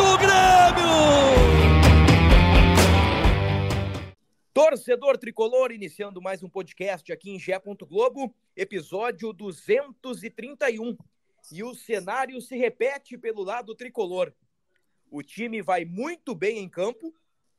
[0.00, 0.88] do Grêmio!
[4.54, 7.60] Torcedor tricolor, iniciando mais um podcast aqui em Gé.
[7.86, 10.96] Globo, episódio 231.
[11.52, 14.32] E o cenário se repete pelo lado tricolor.
[15.10, 17.14] O time vai muito bem em campo,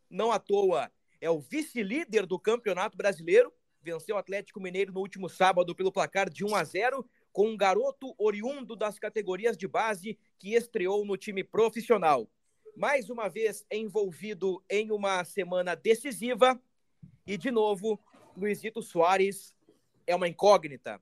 [0.10, 5.30] não à toa é o vice-líder do Campeonato Brasileiro, venceu o Atlético Mineiro no último
[5.30, 10.18] sábado pelo placar de 1 a 0, com um garoto oriundo das categorias de base
[10.38, 12.30] que estreou no time profissional.
[12.76, 16.62] Mais uma vez envolvido em uma semana decisiva,
[17.26, 18.00] e, de novo,
[18.36, 19.54] Luizito Soares
[20.08, 21.02] é uma incógnita.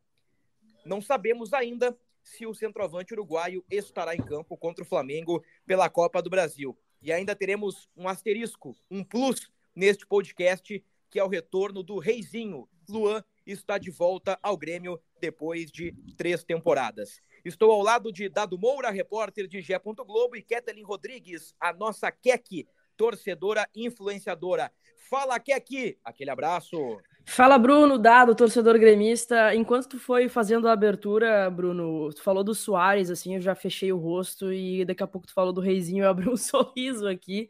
[0.86, 6.22] Não sabemos ainda se o centroavante uruguaio estará em campo contra o Flamengo pela Copa
[6.22, 6.78] do Brasil.
[7.02, 12.68] E ainda teremos um asterisco, um plus neste podcast, que é o retorno do Reizinho.
[12.88, 17.22] Luan está de volta ao Grêmio depois de três temporadas.
[17.44, 19.80] Estou ao lado de Dado Moura, repórter de Gé.
[19.80, 24.72] Globo, e Ketelin Rodrigues, a nossa Kek, torcedora influenciadora.
[25.10, 25.98] Fala, Kek!
[26.04, 27.00] Aquele abraço.
[27.26, 29.56] Fala, Bruno, dado, torcedor gremista.
[29.56, 33.92] Enquanto tu foi fazendo a abertura, Bruno, tu falou do Soares, assim, eu já fechei
[33.94, 37.50] o rosto e daqui a pouco tu falou do Reizinho, eu abri um sorriso aqui.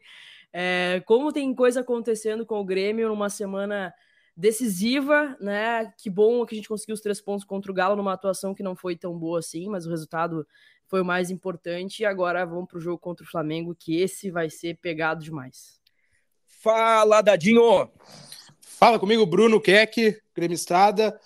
[0.52, 3.94] É, como tem coisa acontecendo com o Grêmio numa semana
[4.36, 5.92] decisiva, né?
[5.98, 8.62] Que bom que a gente conseguiu os três pontos contra o Galo numa atuação que
[8.62, 10.46] não foi tão boa assim, mas o resultado
[10.86, 12.00] foi o mais importante.
[12.00, 15.80] E agora vamos para o jogo contra o Flamengo, que esse vai ser pegado demais.
[16.46, 17.88] Fala, Dadinho!
[18.60, 21.18] Fala comigo, Bruno Keck, gremistada.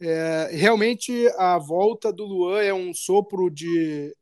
[0.00, 4.14] É, realmente a volta do Luan é um sopro de,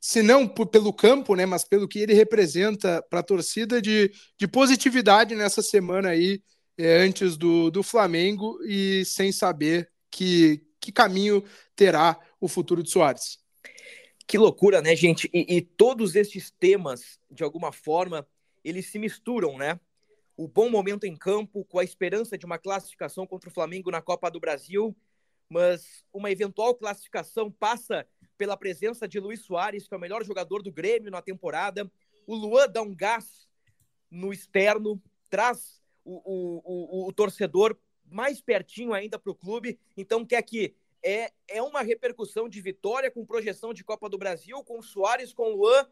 [0.00, 4.46] se não pelo campo, né, mas pelo que ele representa para a torcida de, de
[4.46, 6.42] positividade nessa semana aí,
[6.78, 11.44] é, antes do, do Flamengo e sem saber que, que caminho
[11.76, 13.38] terá o futuro de Soares.
[14.26, 15.28] Que loucura, né, gente?
[15.34, 18.26] E, e, todos esses temas, de alguma forma,
[18.64, 19.78] eles se misturam, né?
[20.36, 24.00] O bom momento em campo, com a esperança de uma classificação contra o Flamengo na
[24.00, 24.96] Copa do Brasil,
[25.48, 28.06] mas uma eventual classificação passa
[28.40, 31.92] pela presença de Luiz Soares, que é o melhor jogador do Grêmio na temporada.
[32.26, 33.46] O Luan dá um gás
[34.10, 37.76] no externo, traz o, o, o, o torcedor
[38.10, 39.78] mais pertinho ainda para o clube.
[39.94, 44.64] Então, quer que é, é uma repercussão de vitória com projeção de Copa do Brasil,
[44.64, 45.86] com Soares, com Luan.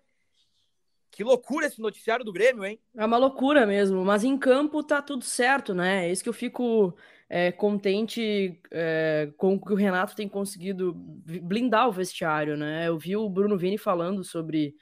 [1.10, 2.80] Que loucura esse noticiário do Grêmio, hein?
[2.96, 6.08] É uma loucura mesmo, mas em campo tá tudo certo, né?
[6.08, 6.96] É isso que eu fico
[7.28, 12.88] é, contente é, com o que o Renato tem conseguido blindar o vestiário, né?
[12.88, 14.74] Eu vi o Bruno Vini falando sobre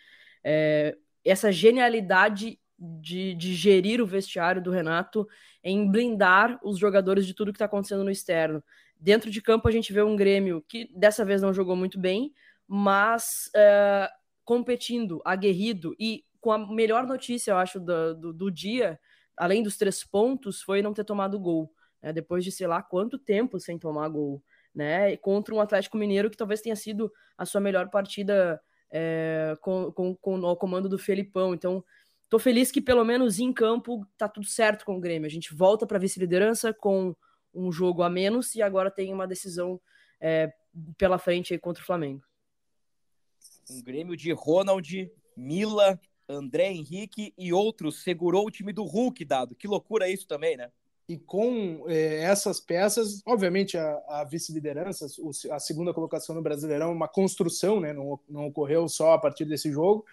[0.44, 5.26] é, essa genialidade de, de, gerir o vestiário do Renato
[5.64, 8.62] em blindar os jogadores de tudo que está acontecendo no externo.
[8.98, 12.32] Dentro de campo, a gente vê um Grêmio que dessa vez não jogou muito bem,
[12.68, 14.08] mas é,
[14.44, 19.00] competindo, aguerrido e com a melhor notícia, eu acho, do, do, do dia,
[19.36, 21.74] além dos três pontos, foi não ter tomado gol.
[22.06, 24.40] Né, depois de sei lá quanto tempo sem tomar gol.
[24.72, 29.90] Né, contra um Atlético Mineiro que talvez tenha sido a sua melhor partida é, com,
[29.90, 31.54] com, com o comando do Felipão.
[31.54, 31.82] Então,
[32.28, 35.26] tô feliz que pelo menos em campo tá tudo certo com o Grêmio.
[35.26, 37.16] A gente volta para vice-liderança com
[37.54, 39.80] um jogo a menos e agora tem uma decisão
[40.20, 40.52] é,
[40.98, 42.22] pela frente contra o Flamengo.
[43.70, 49.56] Um Grêmio de Ronald, Mila, André Henrique e outros segurou o time do Hulk, dado.
[49.56, 50.70] Que loucura isso também, né?
[51.08, 55.06] E com é, essas peças, obviamente a, a vice-liderança,
[55.52, 57.92] a segunda colocação no Brasileirão, uma construção, né?
[57.92, 60.04] Não, não ocorreu só a partir desse jogo,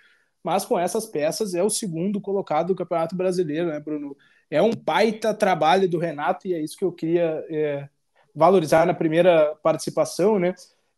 [0.43, 4.15] mas com essas peças é o segundo colocado do Campeonato Brasileiro, né, Bruno?
[4.51, 7.89] É um baita trabalho do Renato e é isso que eu queria é,
[8.35, 10.53] valorizar na primeira participação, né?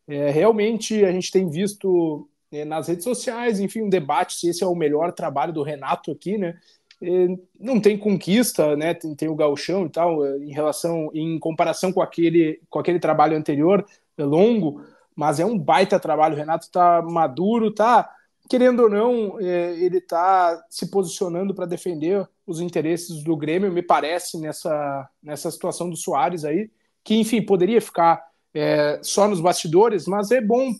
[0.07, 4.63] É, realmente a gente tem visto é, nas redes sociais, enfim, um debate se esse
[4.63, 6.59] é o melhor trabalho do Renato aqui, né?
[7.01, 7.27] É,
[7.59, 8.93] não tem conquista, né?
[8.93, 12.99] Tem, tem o gauchão e tal, é, em relação, em comparação com aquele, com aquele
[12.99, 13.85] trabalho anterior,
[14.17, 14.81] é longo,
[15.15, 16.35] mas é um baita trabalho.
[16.35, 18.09] O Renato tá maduro, tá
[18.49, 24.39] querendo ou não, ele está se posicionando para defender os interesses do Grêmio, me parece,
[24.39, 26.69] nessa, nessa situação do Soares aí,
[27.03, 30.71] que, enfim, poderia ficar é, só nos bastidores, mas é bom,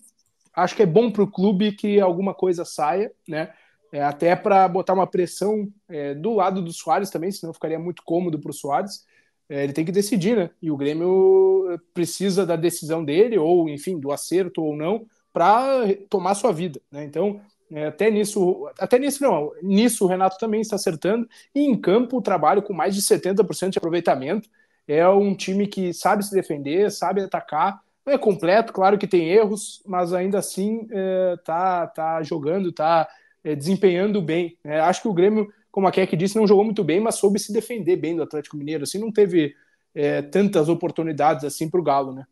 [0.54, 3.52] acho que é bom para o clube que alguma coisa saia, né?
[3.96, 8.04] É, até para botar uma pressão é, do lado do Soares também, senão ficaria muito
[8.04, 9.06] cômodo para o Soares.
[9.48, 10.50] É, ele tem que decidir, né?
[10.62, 16.36] E o Grêmio precisa da decisão dele, ou enfim, do acerto ou não, para tomar
[16.36, 17.06] sua vida, né?
[17.06, 17.40] Então,
[17.72, 21.26] é, até nisso, até nisso não, nisso o Renato também está acertando.
[21.54, 24.50] E em campo, o trabalho com mais de 70% de aproveitamento.
[24.86, 27.82] É um time que sabe se defender, sabe atacar.
[28.06, 33.08] Não é completo, claro que tem erros, mas ainda assim é, tá, tá jogando, tá
[33.46, 34.58] é, desempenhando bem.
[34.64, 37.40] É, acho que o Grêmio, como a Keck disse, não jogou muito bem, mas soube
[37.40, 38.84] se defender bem do Atlético Mineiro.
[38.84, 39.56] Assim, não teve
[39.94, 42.26] é, tantas oportunidades assim para o Galo, né?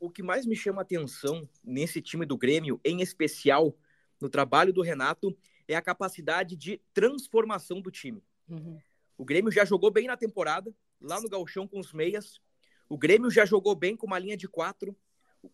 [0.00, 3.76] O que mais me chama atenção nesse time do Grêmio, em especial
[4.18, 5.36] no trabalho do Renato,
[5.68, 8.22] é a capacidade de transformação do time.
[8.48, 8.78] Uhum.
[9.18, 12.40] O Grêmio já jogou bem na temporada, lá no Galchão com os meias.
[12.88, 14.96] O Grêmio já jogou bem com uma linha de quatro,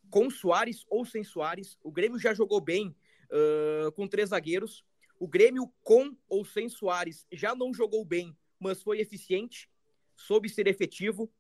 [0.09, 1.77] com Soares ou sem Soares.
[1.83, 2.95] O Grêmio já jogou bem
[3.33, 4.85] uh, com três zagueiros.
[5.19, 9.71] O Grêmio, com ou sem Soares, já não jogou bem, mas foi eficiente,
[10.17, 11.31] soube ser efetivo.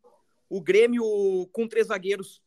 [0.48, 1.04] O Grêmio,
[1.52, 2.42] com três zagueiros,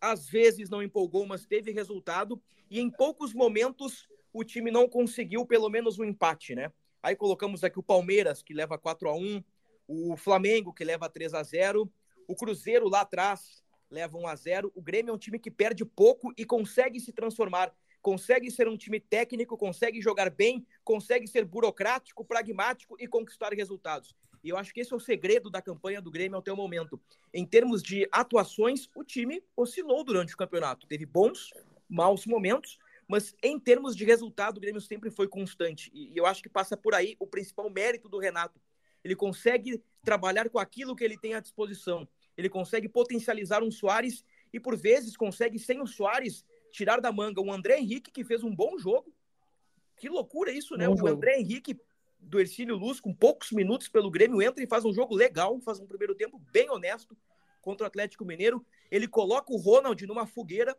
[0.00, 2.40] às vezes não empolgou, mas teve resultado.
[2.70, 6.72] E em poucos momentos o time não conseguiu pelo menos um empate, né?
[7.02, 9.42] Aí colocamos aqui o Palmeiras, que leva 4 a 1
[9.86, 11.90] o Flamengo, que leva 3 a 0
[12.28, 15.84] o Cruzeiro lá atrás leva 1 a 0 O Grêmio é um time que perde
[15.84, 17.74] pouco e consegue se transformar
[18.08, 24.16] consegue ser um time técnico, consegue jogar bem, consegue ser burocrático, pragmático e conquistar resultados.
[24.42, 26.98] E eu acho que esse é o segredo da campanha do Grêmio até o momento.
[27.34, 30.86] Em termos de atuações, o time oscilou durante o campeonato.
[30.86, 31.50] Teve bons,
[31.86, 35.90] maus momentos, mas em termos de resultado, o Grêmio sempre foi constante.
[35.92, 38.58] E eu acho que passa por aí o principal mérito do Renato.
[39.04, 42.08] Ele consegue trabalhar com aquilo que ele tem à disposição.
[42.38, 47.40] Ele consegue potencializar um Soares e, por vezes, consegue, sem o Soares, tirar da manga
[47.40, 49.12] o André Henrique, que fez um bom jogo.
[49.96, 50.86] Que loucura isso, né?
[50.86, 51.10] Bom o jogo.
[51.10, 51.78] André Henrique
[52.20, 55.78] do Ercílio Luz, com poucos minutos pelo Grêmio, entra e faz um jogo legal, faz
[55.78, 57.16] um primeiro tempo bem honesto
[57.60, 58.64] contra o Atlético Mineiro.
[58.90, 60.76] Ele coloca o Ronald numa fogueira.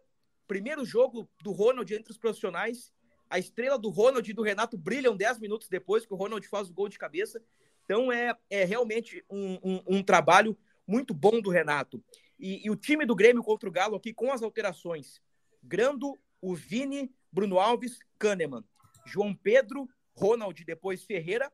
[0.48, 2.92] Primeiro jogo do Ronald entre os profissionais.
[3.30, 6.70] A estrela do Ronald e do Renato brilham 10 minutos depois que o Ronald faz
[6.70, 7.42] o gol de cabeça.
[7.86, 10.58] Então é, é realmente um, um, um trabalho
[10.88, 12.04] muito bom do Renato.
[12.40, 15.22] E, e, o time do Grêmio contra o Galo aqui com as alterações.
[15.62, 18.64] Grando, o Vini, Bruno Alves, Kahneman.
[19.06, 21.52] João Pedro, Ronald, depois Ferreira,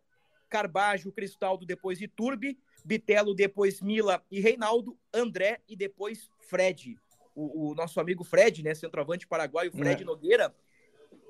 [0.50, 6.96] Carbajo, Cristaldo, depois Iturbe, Bitelo, depois Mila e Reinaldo, André e depois Fred.
[7.34, 10.06] O, o nosso amigo Fred, né, centroavante paraguaio, Fred é.
[10.06, 10.56] Nogueira,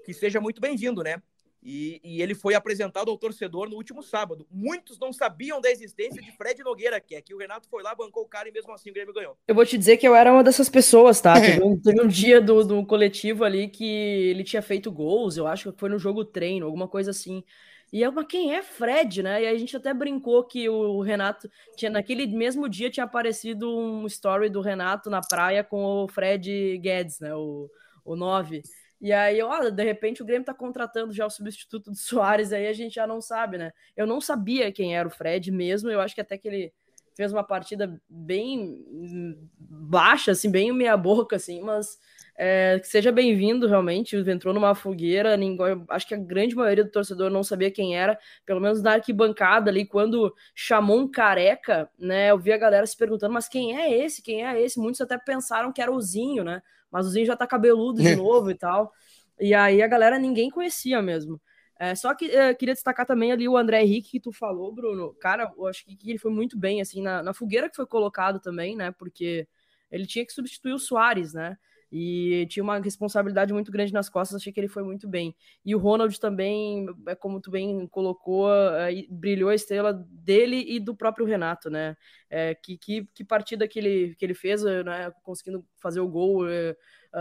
[0.06, 1.22] que seja muito bem-vindo, né?
[1.68, 4.46] E, e, ele foi apresentado ao torcedor no último sábado.
[4.52, 7.96] Muitos não sabiam da existência de Fred Nogueira, que é que o Renato foi lá,
[7.96, 9.36] bancou o cara e mesmo assim o Grêmio ganhou.
[9.48, 11.34] Eu vou te dizer que eu era uma dessas pessoas, tá?
[11.42, 15.48] Teve um, teve um dia do, do coletivo ali que ele tinha feito gols, eu
[15.48, 17.44] acho que foi no jogo treino, alguma coisa assim.
[17.92, 19.44] E eu, mas quem é Fred, né?
[19.44, 24.06] E a gente até brincou que o Renato tinha naquele mesmo dia tinha aparecido um
[24.06, 27.34] story do Renato na praia com o Fred Guedes, né?
[27.34, 27.68] O,
[28.04, 28.62] o 9.
[29.02, 32.68] E aí, olha, de repente o Grêmio tá contratando já o substituto do Soares, aí
[32.68, 33.72] a gente já não sabe, né?
[33.96, 36.74] Eu não sabia quem era o Fred mesmo, eu acho que até que ele
[37.16, 38.86] fez uma partida bem
[39.58, 41.98] baixa, assim, bem meia boca, assim, mas
[42.38, 46.92] é, que seja bem-vindo, realmente, entrou numa fogueira, ninguém, acho que a grande maioria do
[46.92, 52.32] torcedor não sabia quem era, pelo menos na arquibancada ali, quando chamou um careca, né,
[52.32, 54.80] eu vi a galera se perguntando, mas quem é esse, quem é esse?
[54.80, 56.62] Muitos até pensaram que era o Zinho, né,
[56.92, 58.92] mas o Zinho já tá cabeludo de novo e tal.
[59.40, 61.42] E aí a galera ninguém conhecia mesmo.
[61.78, 65.14] É, só que é, queria destacar também ali o André Henrique que tu falou, Bruno.
[65.16, 68.40] Cara, eu acho que ele foi muito bem, assim, na, na fogueira que foi colocado
[68.40, 68.92] também, né?
[68.92, 69.48] Porque
[69.92, 71.58] ele tinha que substituir o Soares, né?
[71.92, 75.36] E tinha uma responsabilidade muito grande nas costas, achei que ele foi muito bem.
[75.64, 80.80] E o Ronald também, é como tu bem colocou, é, brilhou a estrela dele e
[80.80, 81.96] do próprio Renato, né?
[82.30, 85.12] É, que, que, que, partida que ele, que ele fez, né?
[85.24, 86.76] Conseguindo fazer o gol, é,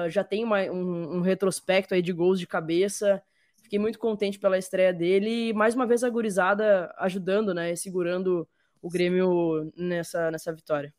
[0.08, 3.22] já tem uma, um, um, retrospecto aí de gols de cabeça.
[3.74, 7.74] Fiquei muito contente pela estreia dele e mais uma vez a gurizada ajudando, né?
[7.74, 8.46] Segurando
[8.80, 10.94] o Grêmio nessa, nessa vitória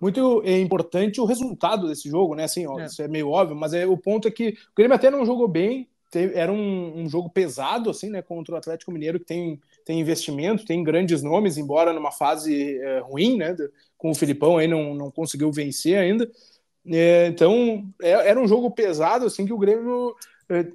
[0.00, 2.42] muito é importante o resultado desse jogo, né?
[2.42, 2.86] Assim, ó, é.
[2.86, 5.46] isso é meio óbvio, mas é, o ponto é que o Grêmio até não jogou
[5.46, 8.20] bem, teve, era um, um, jogo pesado, assim, né?
[8.20, 12.98] Contra o Atlético Mineiro, que tem, tem investimento, tem grandes nomes, embora numa fase é,
[12.98, 13.54] ruim, né?
[13.96, 16.28] Com o Filipão aí não, não conseguiu vencer ainda.
[16.84, 20.16] É, então, é, era um jogo pesado, assim, que o Grêmio,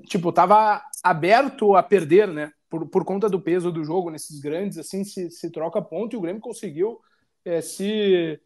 [0.06, 2.52] tipo, tava aberto a perder, né?
[2.70, 6.18] Por, por conta do peso do jogo nesses grandes, assim, se, se troca ponto e
[6.18, 7.00] o Grêmio conseguiu
[7.46, 8.40] é, se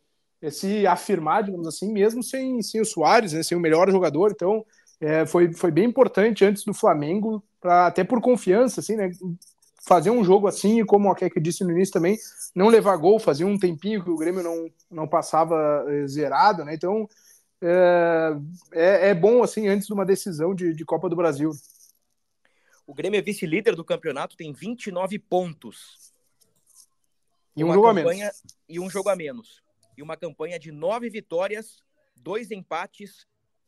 [0.49, 4.31] se afirmar, digamos assim, mesmo sem, sem o Soares, né, sem o melhor jogador.
[4.31, 4.65] Então,
[4.99, 9.11] é, foi, foi bem importante antes do Flamengo, pra, até por confiança, assim, né?
[9.83, 12.17] Fazer um jogo assim, e como a Keke disse no início também,
[12.55, 16.73] não levar gol, fazia um tempinho que o Grêmio não, não passava é, zerado, né?
[16.75, 17.07] Então
[17.61, 18.31] é,
[18.71, 21.51] é, é, bom assim antes de uma decisão de, de Copa do Brasil.
[22.87, 26.13] O Grêmio é vice-líder do campeonato, tem 29 pontos.
[27.55, 28.43] E um jogo campanha, a menos.
[28.67, 29.63] E um jogo a menos.
[29.97, 31.83] E uma campanha de nove vitórias,
[32.15, 33.27] dois empates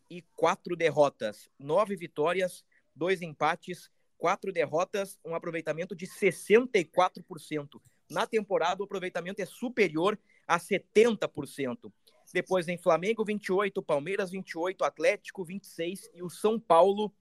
[0.10, 1.50] e quatro derrotas.
[1.60, 7.82] Nove vitórias, dois empates, quatro derrotas, um aproveitamento de 64%.
[8.10, 11.92] Na temporada, o aproveitamento é superior a 70%.
[12.34, 17.13] Depois vem Flamengo 28, Palmeiras 28, Atlético 26 e o São Paulo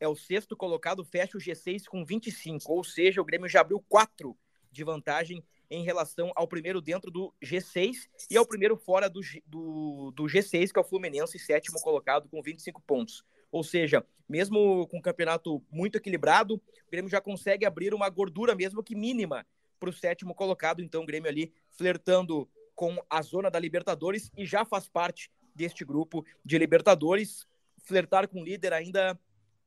[0.00, 2.72] é o sexto colocado, fecha o G6 com 25.
[2.72, 4.36] Ou seja, o Grêmio já abriu quatro
[4.68, 10.10] de vantagem em relação ao primeiro dentro do G6 e ao primeiro fora do, do,
[10.10, 13.24] do G6, que é o Fluminense, sétimo colocado com 25 pontos.
[13.52, 18.56] Ou seja, mesmo com um campeonato muito equilibrado, o Grêmio já consegue abrir uma gordura,
[18.56, 19.46] mesmo que mínima,
[19.78, 20.82] para o sétimo colocado.
[20.82, 22.48] Então, o Grêmio ali flertando
[22.82, 27.46] com a zona da Libertadores e já faz parte deste grupo de Libertadores.
[27.84, 29.16] Flertar com o líder ainda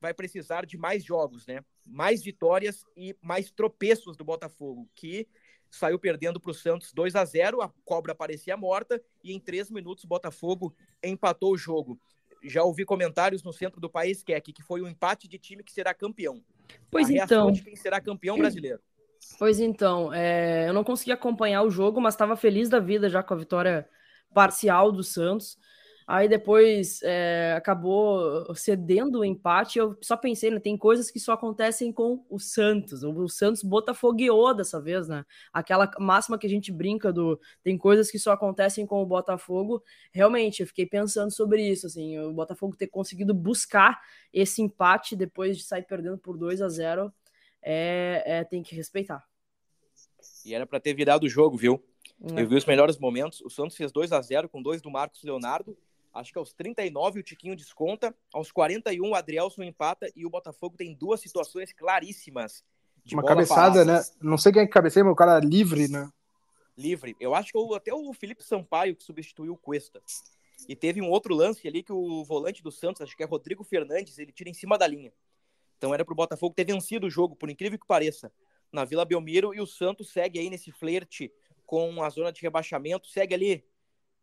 [0.01, 1.63] vai precisar de mais jogos, né?
[1.85, 5.29] Mais vitórias e mais tropeços do Botafogo, que
[5.71, 9.71] saiu perdendo para o Santos 2 a 0 a cobra parecia morta e em três
[9.71, 11.97] minutos o Botafogo empatou o jogo.
[12.43, 15.63] Já ouvi comentários no centro do país, que é que foi um empate de time
[15.63, 16.43] que será campeão.
[16.91, 17.49] Pois a então.
[17.49, 18.81] De quem será campeão brasileiro.
[19.37, 23.21] Pois então, é, eu não consegui acompanhar o jogo, mas estava feliz da vida já
[23.21, 23.87] com a vitória
[24.33, 25.57] parcial do Santos.
[26.07, 29.79] Aí depois é, acabou cedendo o empate.
[29.79, 30.59] Eu só pensei, né?
[30.59, 33.03] Tem coisas que só acontecem com o Santos.
[33.03, 35.25] O Santos botafogueou dessa vez, né?
[35.51, 39.81] Aquela máxima que a gente brinca do tem coisas que só acontecem com o Botafogo.
[40.13, 41.87] Realmente, eu fiquei pensando sobre isso.
[41.87, 43.99] Assim, o Botafogo ter conseguido buscar
[44.31, 47.11] esse empate depois de sair perdendo por 2 a 0
[47.65, 49.27] é, é tem que respeitar.
[50.45, 51.83] E era para ter virado o jogo, viu?
[52.21, 52.41] É.
[52.41, 53.41] Eu vi os melhores momentos.
[53.41, 55.75] O Santos fez 2 a 0 com dois do Marcos Leonardo
[56.15, 60.77] Acho que aos 39 o Tiquinho desconta, aos 41 o Adrielson empata e o Botafogo
[60.77, 62.63] tem duas situações claríssimas.
[63.11, 64.01] Uma cabeçada, né?
[64.21, 66.09] Não sei quem é que cabeceia, mas o cara livre, né?
[66.77, 67.17] Livre.
[67.19, 70.01] Eu acho que até o Felipe Sampaio que substituiu o Cuesta.
[70.69, 73.65] E teve um outro lance ali que o volante do Santos, acho que é Rodrigo
[73.65, 75.11] Fernandes, ele tira em cima da linha.
[75.85, 78.31] Então era pro Botafogo ter vencido o jogo, por incrível que pareça,
[78.71, 81.31] na Vila Belmiro e o Santos segue aí nesse flerte
[81.63, 83.63] com a zona de rebaixamento, segue ali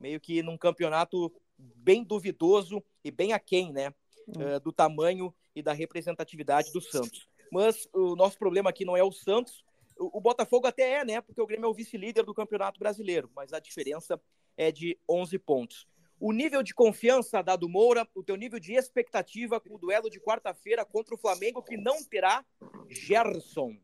[0.01, 3.95] meio que num campeonato bem duvidoso e bem aquém, né?
[4.27, 7.29] Uh, do tamanho e da representatividade do Santos.
[7.53, 9.65] Mas o nosso problema aqui não é o Santos.
[9.97, 11.21] O, o Botafogo até é, né?
[11.21, 14.21] Porque o Grêmio é o vice-líder do Campeonato Brasileiro, mas a diferença
[14.57, 15.87] é de 11 pontos.
[16.23, 20.21] O nível de confiança, Dado Moura, o teu nível de expectativa com o duelo de
[20.21, 22.45] quarta-feira contra o Flamengo, que não terá
[22.89, 23.75] Gerson.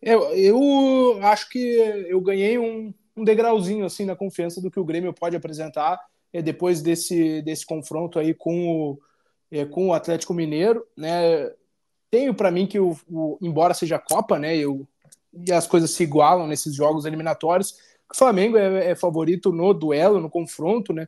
[0.00, 1.58] Eu, eu acho que
[2.08, 6.00] eu ganhei um, um degrauzinho assim na confiança do que o Grêmio pode apresentar
[6.32, 8.98] é, depois desse, desse confronto aí com o,
[9.50, 11.52] é, com o Atlético Mineiro, né?
[12.10, 14.56] Tenho para mim que o, o, embora seja Copa, né?
[14.56, 14.88] Eu,
[15.34, 17.76] e as coisas se igualam nesses jogos eliminatórios.
[18.10, 21.06] O Flamengo é, é favorito no duelo, no confronto, né?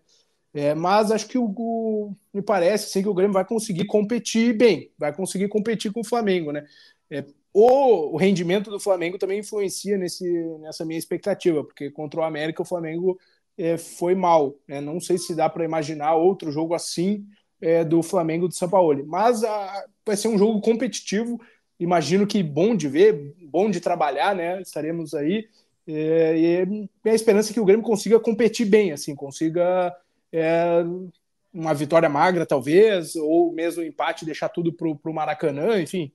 [0.54, 4.56] É, mas acho que o, o, me parece assim, que o Grêmio vai conseguir competir
[4.56, 6.64] bem, vai conseguir competir com o Flamengo, né?
[7.11, 10.25] É, o, o, rendimento do Flamengo também influencia nesse,
[10.61, 13.18] nessa minha expectativa, porque contra o América o Flamengo
[13.58, 14.54] é, foi mal.
[14.66, 14.80] Né?
[14.80, 17.26] Não sei se dá para imaginar outro jogo assim
[17.61, 19.04] é, do Flamengo de São Paulo.
[19.06, 21.40] Mas a, vai ser um jogo competitivo.
[21.78, 24.61] Imagino que bom de ver, bom de trabalhar, né?
[24.62, 25.49] Estaremos aí.
[25.87, 29.94] É, e minha esperança é que o Grêmio consiga competir bem, assim, consiga
[30.35, 30.83] é,
[31.53, 36.12] uma vitória magra, talvez, ou mesmo um empate, deixar tudo para o Maracanã, enfim.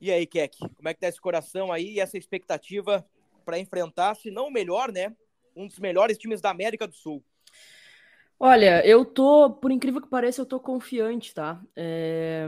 [0.00, 3.06] E aí, Keck, como é que tá esse coração aí e essa expectativa
[3.44, 5.14] para enfrentar, se não o melhor, né?
[5.56, 7.22] Um dos melhores times da América do Sul.
[8.38, 11.62] Olha, eu tô, por incrível que pareça, eu tô confiante, tá?
[11.76, 12.46] É...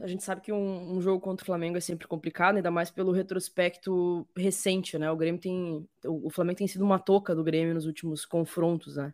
[0.00, 2.90] A gente sabe que um, um, jogo contra o Flamengo é sempre complicado, ainda mais
[2.90, 5.10] pelo retrospecto recente, né?
[5.10, 5.86] O Grêmio tem.
[6.06, 9.12] O Flamengo tem sido uma toca do Grêmio nos últimos confrontos, né?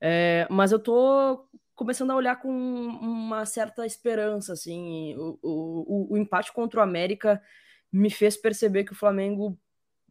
[0.00, 0.46] É...
[0.50, 5.16] Mas eu tô começando a olhar com uma certa esperança, assim.
[5.16, 7.42] O, o, o empate contra o América
[7.90, 9.58] me fez perceber que o Flamengo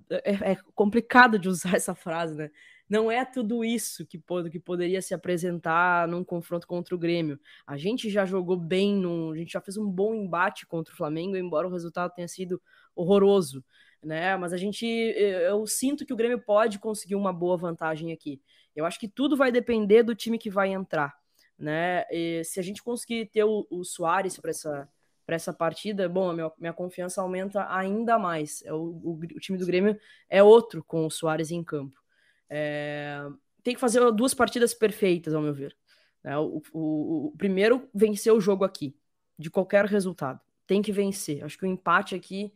[0.09, 2.51] é, é, complicado de usar essa frase, né?
[2.89, 4.19] Não é tudo isso que,
[4.51, 7.39] que poderia se apresentar num confronto contra o Grêmio.
[7.67, 10.97] A gente já jogou bem, no, a gente já fez um bom embate contra o
[10.97, 12.59] Flamengo, embora o resultado tenha sido
[12.95, 13.63] horroroso,
[14.03, 14.35] né?
[14.37, 18.41] Mas a gente, eu sinto que o Grêmio pode conseguir uma boa vantagem aqui.
[18.75, 21.15] Eu acho que tudo vai depender do time que vai entrar.
[21.57, 22.05] né?
[22.11, 24.89] E se a gente conseguir ter o, o Soares para essa
[25.29, 28.63] para essa partida, bom, a minha, minha confiança aumenta ainda mais.
[28.65, 29.95] É o, o, o, time do Grêmio
[30.27, 32.01] é outro com o Soares em campo.
[32.49, 33.21] É,
[33.63, 35.75] tem que fazer duas partidas perfeitas, ao meu ver.
[36.23, 38.95] É, o, o, o, primeiro, vencer o jogo aqui,
[39.37, 40.39] de qualquer resultado.
[40.65, 41.43] Tem que vencer.
[41.43, 42.53] Acho que o empate aqui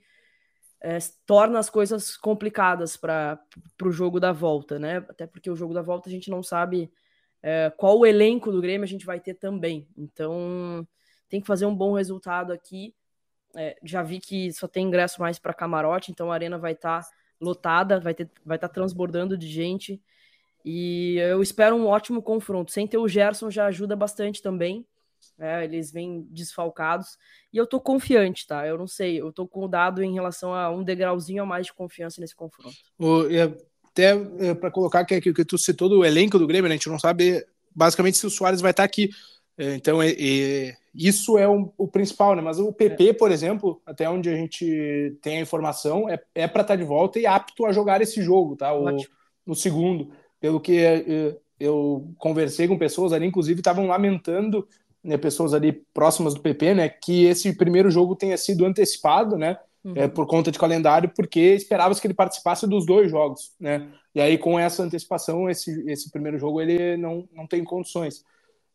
[0.81, 3.39] é, torna as coisas complicadas para
[3.83, 4.97] o jogo da volta, né?
[5.07, 6.91] Até porque o jogo da volta a gente não sabe
[7.41, 9.87] é, qual o elenco do Grêmio a gente vai ter também.
[9.97, 10.85] Então
[11.29, 12.93] tem que fazer um bom resultado aqui.
[13.55, 17.01] É, já vi que só tem ingresso mais para camarote, então a arena vai estar
[17.03, 17.09] tá
[17.43, 20.01] lotada, vai estar vai tá transbordando de gente.
[20.65, 22.71] E eu espero um ótimo confronto.
[22.71, 24.85] Sem ter o Gerson já ajuda bastante também.
[25.37, 27.17] É, eles vêm desfalcados.
[27.51, 28.65] E eu tô confiante, tá?
[28.65, 31.65] Eu não sei, eu tô com o dado em relação a um degrauzinho a mais
[31.65, 32.75] de confiança nesse confronto.
[32.97, 33.23] O,
[33.89, 36.75] até é, para colocar que, que, que tu citou do elenco do Grêmio, né?
[36.75, 37.45] a gente não sabe
[37.75, 39.09] basicamente se o Soares vai estar tá aqui.
[39.57, 42.41] É, então, é, é, isso é o, o, principal, né?
[42.41, 43.13] Mas o PP, é.
[43.13, 46.83] por exemplo, até onde a gente tem a informação, é, é para estar tá de
[46.83, 48.73] volta e apto a jogar esse jogo, tá?
[48.73, 48.97] O,
[49.45, 50.77] o segundo pelo que
[51.59, 54.67] eu conversei com pessoas ali, inclusive estavam lamentando,
[55.03, 59.57] né, pessoas ali próximas do PP, né, que esse primeiro jogo tenha sido antecipado, né,
[59.83, 59.93] uhum.
[59.95, 64.21] é, por conta de calendário, porque esperava que ele participasse dos dois jogos, né, e
[64.21, 68.23] aí com essa antecipação, esse, esse primeiro jogo ele não, não tem condições.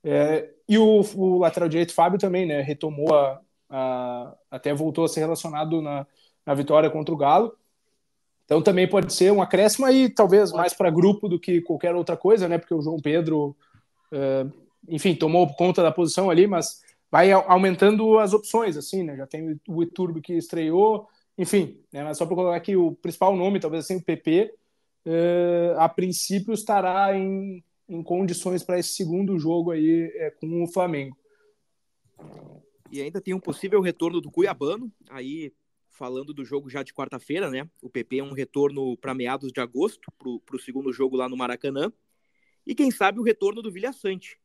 [0.04, 5.08] É, e o, o, lateral direito Fábio também, né, retomou a, a, até voltou a
[5.08, 6.06] ser relacionado na,
[6.46, 7.56] na vitória contra o Galo,
[8.48, 12.16] então também pode ser um acréscimo aí, talvez mais para grupo do que qualquer outra
[12.16, 12.56] coisa, né?
[12.56, 13.54] Porque o João Pedro,
[14.10, 14.50] uh,
[14.88, 19.16] enfim, tomou conta da posição ali, mas vai aumentando as opções, assim, né?
[19.18, 22.02] Já tem o Iturbo que estreou, enfim, né?
[22.02, 24.50] Mas só para colocar aqui o principal nome, talvez assim, o PP,
[25.04, 30.68] eh, a princípio estará em, em condições para esse segundo jogo aí é, com o
[30.68, 31.16] Flamengo.
[32.90, 35.52] E ainda tem um possível retorno do Cuiabano, aí
[35.90, 37.68] falando do jogo já de quarta-feira, né?
[37.82, 41.36] O PP é um retorno para meados de agosto, para o segundo jogo lá no
[41.36, 41.92] Maracanã.
[42.66, 44.38] E quem sabe o retorno do Vilha Sante.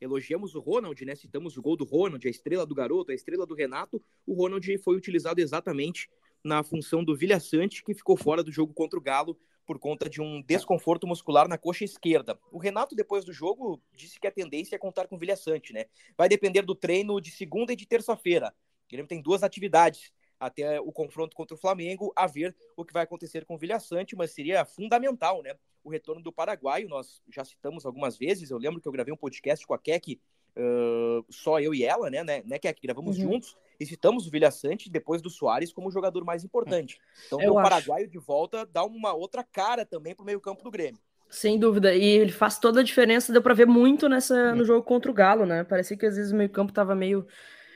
[0.00, 1.14] Elogiamos o Ronald, né?
[1.14, 4.02] Citamos o gol do Ronald, a estrela do garoto, a estrela do Renato.
[4.26, 6.08] O Ronald foi utilizado exatamente
[6.44, 9.36] na função do Vilha Sante, que ficou fora do jogo contra o Galo
[9.70, 12.36] por conta de um desconforto muscular na coxa esquerda.
[12.50, 15.72] O Renato, depois do jogo, disse que a tendência é contar com o Vilha Sante,
[15.72, 15.84] né?
[16.18, 18.52] Vai depender do treino de segunda e de terça-feira.
[18.90, 23.04] Ele tem duas atividades até o confronto contra o Flamengo, a ver o que vai
[23.04, 25.54] acontecer com o Vilha Sante, mas seria fundamental, né?
[25.84, 29.16] O retorno do Paraguaio, nós já citamos algumas vezes, eu lembro que eu gravei um
[29.16, 30.20] podcast com a Keck,
[30.56, 32.82] uh, só eu e ela, né, né, né Keck?
[32.82, 33.34] Gravamos uhum.
[33.34, 36.98] juntos e citamos o Vilha Sante depois do Soares como o jogador mais importante.
[37.26, 41.00] Então, o Paraguaio de volta dá uma outra cara também para o meio-campo do Grêmio.
[41.30, 44.82] Sem dúvida, e ele faz toda a diferença, deu para ver muito nessa no jogo
[44.82, 45.62] contra o Galo, né?
[45.64, 47.26] Parecia que às vezes o meio-campo tava meio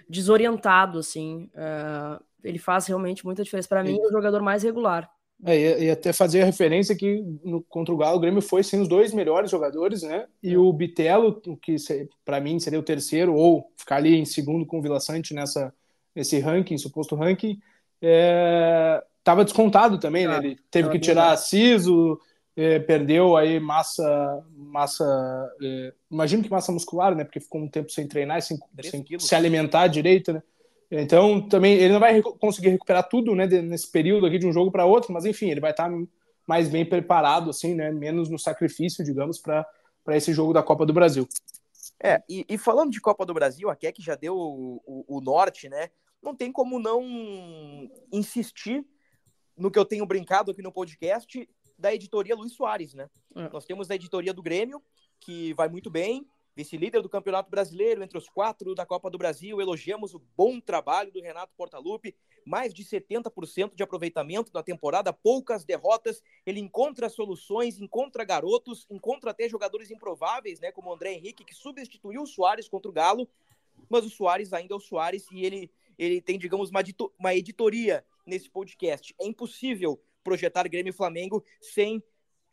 [0.09, 1.49] desorientado, assim.
[1.55, 3.69] Uh, ele faz realmente muita diferença.
[3.69, 5.09] Para mim, é o jogador mais regular.
[5.47, 8.81] É, e até fazer a referência que no, contra o Galo, o Grêmio foi sem
[8.81, 10.27] os dois melhores jogadores, né?
[10.43, 10.59] E é.
[10.59, 11.77] o Bitelo, que
[12.25, 15.75] para mim seria o terceiro, ou ficar ali em segundo com o Vila Sante nessa,
[16.15, 17.61] nesse ranking, suposto ranking,
[18.01, 20.39] estava é, descontado também, né?
[20.39, 22.19] Ele teve que tirar Ciso,
[22.57, 25.05] é, perdeu aí massa, massa
[25.63, 27.25] é, imagino que massa muscular, né?
[27.25, 30.43] Porque ficou um tempo sem treinar, sem, sem se alimentar direito, né?
[30.91, 34.71] Então, também ele não vai conseguir recuperar tudo, né, nesse período aqui de um jogo
[34.71, 35.91] para outro, mas enfim, ele vai estar
[36.47, 39.67] mais bem preparado, assim, né, menos no sacrifício, digamos, para
[40.11, 41.27] esse jogo da Copa do Brasil.
[42.03, 45.21] É, e, e, falando de Copa do Brasil, a Keck já deu o, o, o,
[45.21, 45.89] norte, né?
[46.25, 47.03] Não tem como não
[48.11, 48.83] insistir
[49.55, 51.47] no que eu tenho brincado aqui no podcast
[51.79, 53.11] da editoria Luiz Soares, né?
[53.37, 53.49] É.
[53.51, 54.83] Nós temos a editoria do Grêmio,
[55.21, 59.61] que vai muito bem, vice-líder do Campeonato Brasileiro, entre os quatro da Copa do Brasil.
[59.61, 65.63] Elogiamos o bom trabalho do Renato Portaluppi, mais de 70% de aproveitamento na temporada, poucas
[65.63, 66.23] derrotas.
[66.47, 71.55] Ele encontra soluções, encontra garotos, encontra até jogadores improváveis, né, como o André Henrique, que
[71.55, 73.29] substituiu o Soares contra o Galo,
[73.89, 76.81] mas o Soares ainda é o Soares e ele, ele tem, digamos, uma,
[77.19, 79.15] uma editoria nesse podcast.
[79.21, 82.03] É impossível projetar Grêmio e Flamengo sem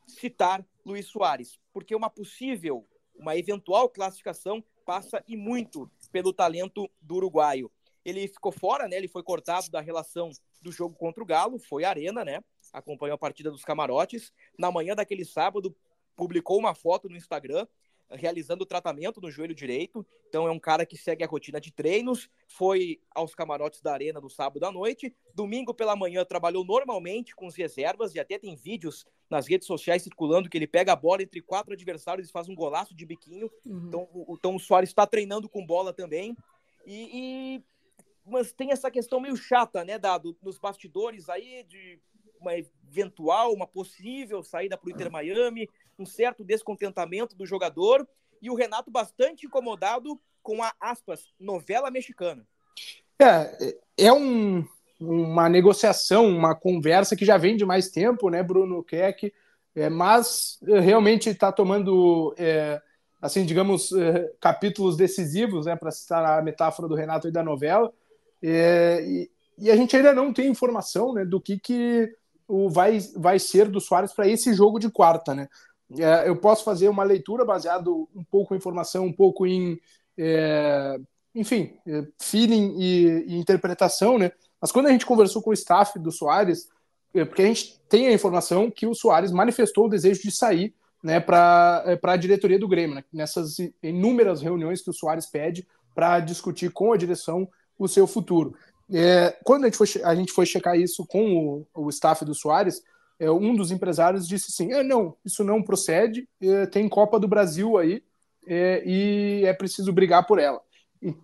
[0.07, 7.15] citar Luiz Soares, porque uma possível uma eventual classificação passa e muito pelo talento do
[7.15, 7.71] uruguaio.
[8.03, 8.97] Ele ficou fora, né?
[8.97, 12.43] Ele foi cortado da relação do jogo contra o Galo, foi arena, né?
[12.73, 14.33] Acompanhou a partida dos camarotes.
[14.57, 15.75] Na manhã daquele sábado,
[16.15, 17.67] publicou uma foto no Instagram
[18.11, 20.05] realizando o tratamento no joelho direito.
[20.27, 24.19] Então é um cara que segue a rotina de treinos, foi aos camarotes da arena
[24.19, 25.13] no sábado à noite.
[25.33, 30.03] Domingo pela manhã trabalhou normalmente com as reservas e até tem vídeos nas redes sociais
[30.03, 33.49] circulando que ele pega a bola entre quatro adversários e faz um golaço de biquinho.
[33.65, 33.87] Uhum.
[33.87, 36.35] Então, o, o Soares está treinando com bola também.
[36.85, 37.63] E, e,
[38.25, 41.99] mas tem essa questão meio chata, né, Dado, nos bastidores aí de
[42.41, 48.07] uma eventual, uma possível saída para o Inter Miami, um certo descontentamento do jogador
[48.41, 52.45] e o Renato bastante incomodado com a aspas novela mexicana.
[53.19, 54.65] É, é um,
[54.99, 59.31] uma negociação, uma conversa que já vem de mais tempo, né, Bruno Keck?
[59.75, 62.81] É, mas é, realmente está tomando, é,
[63.21, 67.93] assim, digamos, é, capítulos decisivos, né, para citar a metáfora do Renato e da novela.
[68.41, 72.11] E, e, a gente ainda não tem informação né, do que, que
[72.51, 75.47] o vai, vai ser do Soares para esse jogo de quarta, né?
[75.97, 79.79] É, eu posso fazer uma leitura baseado um pouco em informação, um pouco em,
[80.17, 80.99] é,
[81.33, 84.31] enfim, é, feeling e, e, interpretação, né?
[84.59, 86.67] Mas quando a gente conversou com o staff do Soares,
[87.13, 90.73] é, porque a gente tem a informação que o Soares manifestou o desejo de sair
[91.01, 93.03] né, para é, a diretoria do Grêmio, né?
[93.11, 98.55] nessas inúmeras reuniões que o Soares pede para discutir com a direção o seu futuro.
[98.93, 102.35] É, quando a gente, foi, a gente foi checar isso com o, o staff do
[102.35, 102.81] Soares,
[103.19, 107.27] é, um dos empresários disse assim: é, não, isso não procede, é, tem Copa do
[107.27, 108.03] Brasil aí
[108.47, 110.59] é, e é preciso brigar por ela.
[111.01, 111.15] E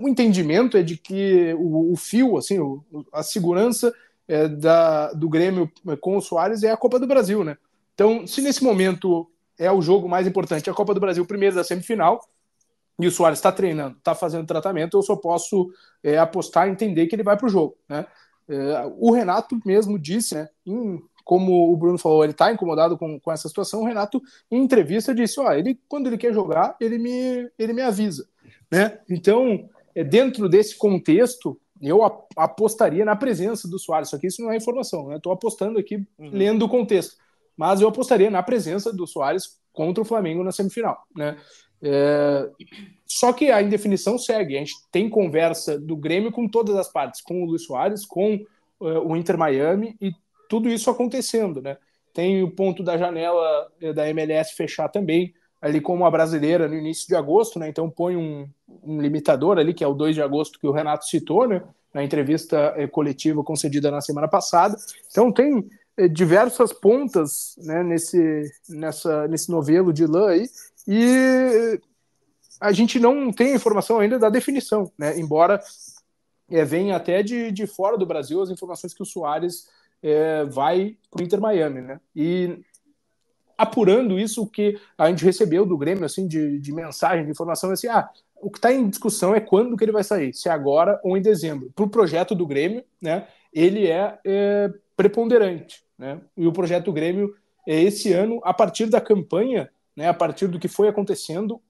[0.00, 3.92] o entendimento é de que o, o fio, assim, o, a segurança
[4.28, 7.58] é, da, do Grêmio com o Soares é a Copa do Brasil, né?
[7.94, 9.28] Então, se nesse momento
[9.58, 12.20] é o jogo mais importante, a Copa do Brasil, primeiro da semifinal,
[12.98, 15.70] e o Soares está treinando, está fazendo tratamento, eu só posso
[16.02, 17.76] é, apostar e entender que ele vai para o jogo.
[17.88, 18.06] Né?
[18.48, 23.18] É, o Renato mesmo disse, né, em, como o Bruno falou, ele está incomodado com,
[23.18, 23.82] com essa situação.
[23.82, 27.82] O Renato, em entrevista, disse: ó, ele, quando ele quer jogar, ele me, ele me
[27.82, 28.28] avisa.
[28.70, 28.98] Né?
[29.10, 32.00] Então, é, dentro desse contexto, eu
[32.36, 34.08] apostaria na presença do Soares.
[34.08, 35.16] Só que isso não é informação, né?
[35.16, 36.30] Estou apostando aqui, uhum.
[36.32, 37.16] lendo o contexto.
[37.56, 41.02] Mas eu apostaria na presença do Soares contra o Flamengo na semifinal.
[41.14, 41.36] Né?
[41.82, 42.48] É,
[43.06, 44.56] só que a indefinição segue.
[44.56, 48.34] A gente tem conversa do Grêmio com todas as partes, com o Luiz Soares, com
[48.80, 50.12] uh, o Inter Miami e
[50.48, 51.76] tudo isso acontecendo, né?
[52.12, 56.74] Tem o ponto da janela é, da MLS fechar também, ali como a brasileira no
[56.74, 57.68] início de agosto, né?
[57.68, 58.48] Então põe um,
[58.82, 61.62] um limitador ali, que é o 2 de agosto que o Renato citou, né?
[61.92, 64.76] Na entrevista é, coletiva concedida na semana passada.
[65.10, 65.68] Então tem
[66.12, 70.46] diversas pontas né, nesse, nessa, nesse novelo de lã aí,
[70.86, 71.80] e
[72.60, 75.18] a gente não tem informação ainda da definição, né?
[75.18, 75.60] embora
[76.50, 79.68] é, venha até de, de fora do Brasil as informações que o Soares
[80.02, 81.80] é, vai para o Inter Miami.
[81.80, 82.00] Né?
[82.14, 82.60] E
[83.58, 87.70] apurando isso, o que a gente recebeu do Grêmio assim, de, de mensagem, de informação,
[87.70, 88.08] é assim, ah,
[88.40, 91.16] o que está em discussão é quando que ele vai sair, se é agora ou
[91.16, 91.70] em dezembro.
[91.74, 95.82] Para o projeto do Grêmio, né, ele é, é preponderante.
[95.98, 96.20] Né?
[96.36, 97.34] E o projeto do Grêmio
[97.66, 101.60] é esse ano, a partir da campanha né, a partir do que foi acontecendo,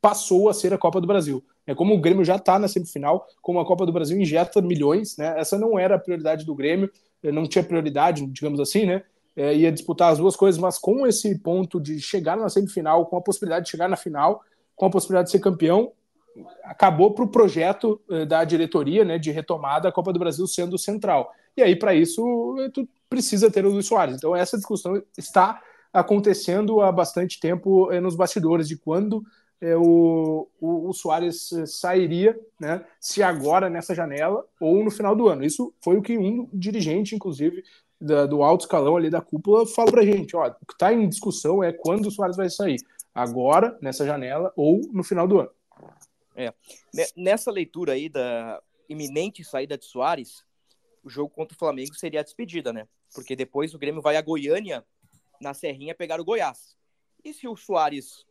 [0.00, 1.44] passou a ser a Copa do Brasil.
[1.66, 5.16] É como o Grêmio já está na semifinal, como a Copa do Brasil injeta milhões,
[5.16, 5.34] né?
[5.36, 6.88] Essa não era a prioridade do Grêmio,
[7.22, 9.02] eh, não tinha prioridade, digamos assim, né?
[9.34, 13.16] É, ia disputar as duas coisas, mas com esse ponto de chegar na semifinal, com
[13.16, 14.40] a possibilidade de chegar na final,
[14.74, 15.92] com a possibilidade de ser campeão,
[16.62, 20.78] acabou para o projeto eh, da diretoria, né, de retomada a Copa do Brasil sendo
[20.78, 21.32] central.
[21.56, 22.22] E aí para isso
[22.72, 24.16] tu precisa ter o Luiz Soares.
[24.16, 25.60] Então essa discussão está
[25.96, 29.24] acontecendo há bastante tempo é, nos bastidores, de quando
[29.60, 35.16] é, o, o, o, Soares eh, sairia, né, se agora nessa janela ou no final
[35.16, 35.42] do ano.
[35.42, 37.64] Isso foi o que um dirigente, inclusive,
[37.98, 40.92] da, do alto escalão ali da cúpula, falou para a gente: ó, o que está
[40.92, 42.76] em discussão é quando o Soares vai sair,
[43.14, 45.50] agora, nessa janela ou no final do ano.
[46.36, 46.52] É.
[47.16, 50.44] Nessa leitura aí da iminente saída de Soares,
[51.02, 52.86] o jogo contra o Flamengo seria a despedida, né?
[53.14, 54.84] Porque depois o Grêmio vai a Goiânia
[55.40, 56.76] na Serrinha pegar o Goiás.
[57.24, 58.24] E se o Soares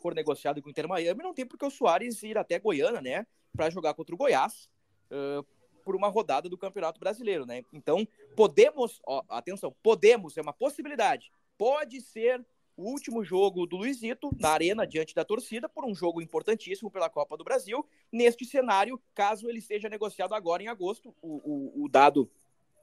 [0.00, 3.00] for negociado com o Inter Miami, não tem por que o Soares ir até Goiânia,
[3.00, 4.68] né, para jogar contra o Goiás
[5.10, 5.42] uh,
[5.82, 7.64] por uma rodada do Campeonato Brasileiro, né?
[7.72, 12.44] Então, podemos, ó, atenção, podemos, é uma possibilidade, pode ser
[12.76, 17.08] o último jogo do Luizito na arena diante da torcida por um jogo importantíssimo pela
[17.08, 17.86] Copa do Brasil.
[18.10, 21.36] Neste cenário, caso ele seja negociado agora em agosto, o,
[21.78, 22.28] o, o dado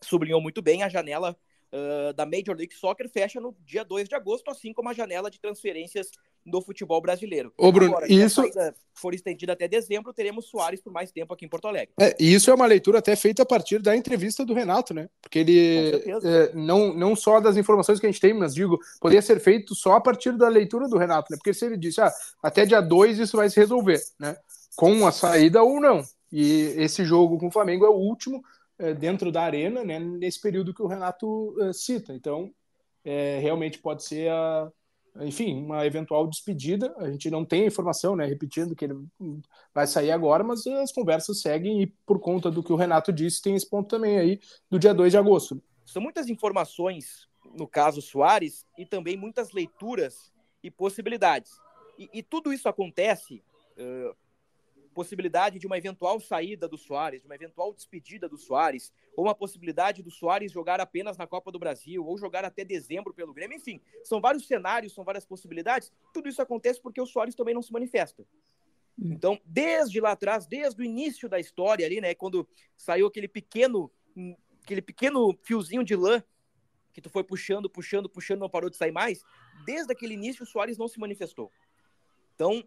[0.02, 1.38] sublinhou muito bem a janela
[1.74, 5.30] uh, da Major League Soccer fecha no dia 2 de agosto, assim como a janela
[5.30, 6.10] de transferências
[6.46, 7.54] do futebol brasileiro.
[7.58, 8.42] Ô, Bruno, Agora, isso
[8.94, 11.94] for estendida até dezembro, teremos Soares por mais tempo aqui em Porto Alegre.
[12.00, 15.08] É, isso é uma leitura até feita a partir da entrevista do Renato, né?
[15.22, 19.22] Porque ele é, não, não só das informações que a gente tem, mas digo, poderia
[19.22, 21.38] ser feito só a partir da leitura do Renato, né?
[21.38, 24.36] Porque se ele disse, ah, até dia 2 isso vai se resolver, né?
[24.76, 26.04] Com a saída ou não.
[26.32, 28.42] E esse jogo com o Flamengo é o último
[28.94, 32.14] dentro da arena, né, nesse período que o Renato é, cita.
[32.14, 32.52] Então,
[33.04, 34.72] é, realmente pode ser a,
[35.20, 36.94] enfim, uma eventual despedida.
[36.98, 38.26] A gente não tem informação, né?
[38.26, 38.96] Repetindo que ele
[39.74, 43.42] vai sair agora, mas as conversas seguem e por conta do que o Renato disse,
[43.42, 44.40] tem esse ponto também aí
[44.70, 45.62] do dia 2 de agosto.
[45.86, 50.32] São muitas informações no caso Soares e também muitas leituras
[50.64, 51.52] e possibilidades.
[51.98, 53.44] E, e tudo isso acontece
[53.78, 54.16] uh,
[55.02, 59.34] possibilidade de uma eventual saída do Soares, de uma eventual despedida do Soares, ou uma
[59.34, 63.58] possibilidade do Soares jogar apenas na Copa do Brasil, ou jogar até dezembro pelo Grêmio,
[63.58, 65.92] enfim, são vários cenários, são várias possibilidades.
[66.14, 68.24] Tudo isso acontece porque o Soares também não se manifesta.
[69.00, 69.12] Hum.
[69.14, 73.92] Então, desde lá atrás, desde o início da história ali, né, quando saiu aquele pequeno
[74.64, 76.24] aquele pequeno fiozinho de lã
[76.94, 79.24] que tu foi puxando, puxando, puxando, não parou de sair mais,
[79.66, 81.52] desde aquele início o Soares não se manifestou.
[82.36, 82.64] Então,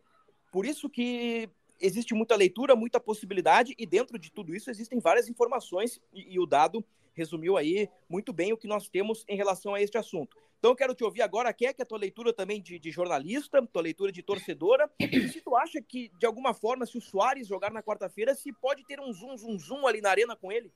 [0.51, 1.49] por isso que
[1.85, 6.41] existe muita leitura, muita possibilidade, e dentro de tudo isso existem várias informações, e, e
[6.41, 10.37] o dado resumiu aí muito bem o que nós temos em relação a este assunto.
[10.59, 13.83] Então eu quero te ouvir agora, que a tua leitura também de, de, jornalista, tua
[13.83, 17.71] leitura de torcedora, e se tu acha que, de alguma forma, se o Soares jogar
[17.71, 20.73] na quarta-feira, se pode ter um zoom, zoom, zoom ali na arena com ele?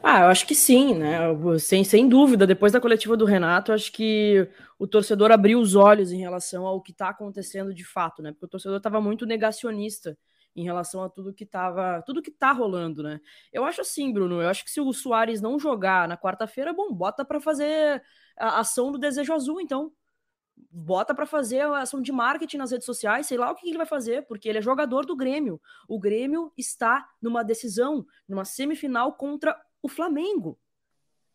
[0.00, 1.18] Ah, eu acho que sim, né?
[1.58, 6.12] Sem, sem dúvida, depois da coletiva do Renato, acho que o torcedor abriu os olhos
[6.12, 8.30] em relação ao que está acontecendo de fato, né?
[8.30, 10.16] Porque o torcedor estava muito negacionista
[10.56, 13.20] em relação a tudo que tava, tudo que tá rolando, né?
[13.52, 16.92] Eu acho assim, Bruno, eu acho que se o Soares não jogar na quarta-feira, bom,
[16.92, 18.02] bota para fazer
[18.38, 19.92] a ação do desejo azul, então.
[20.70, 23.76] Bota para fazer a ação de marketing nas redes sociais, sei lá o que ele
[23.76, 25.60] vai fazer, porque ele é jogador do Grêmio.
[25.86, 30.58] O Grêmio está numa decisão, numa semifinal contra o Flamengo.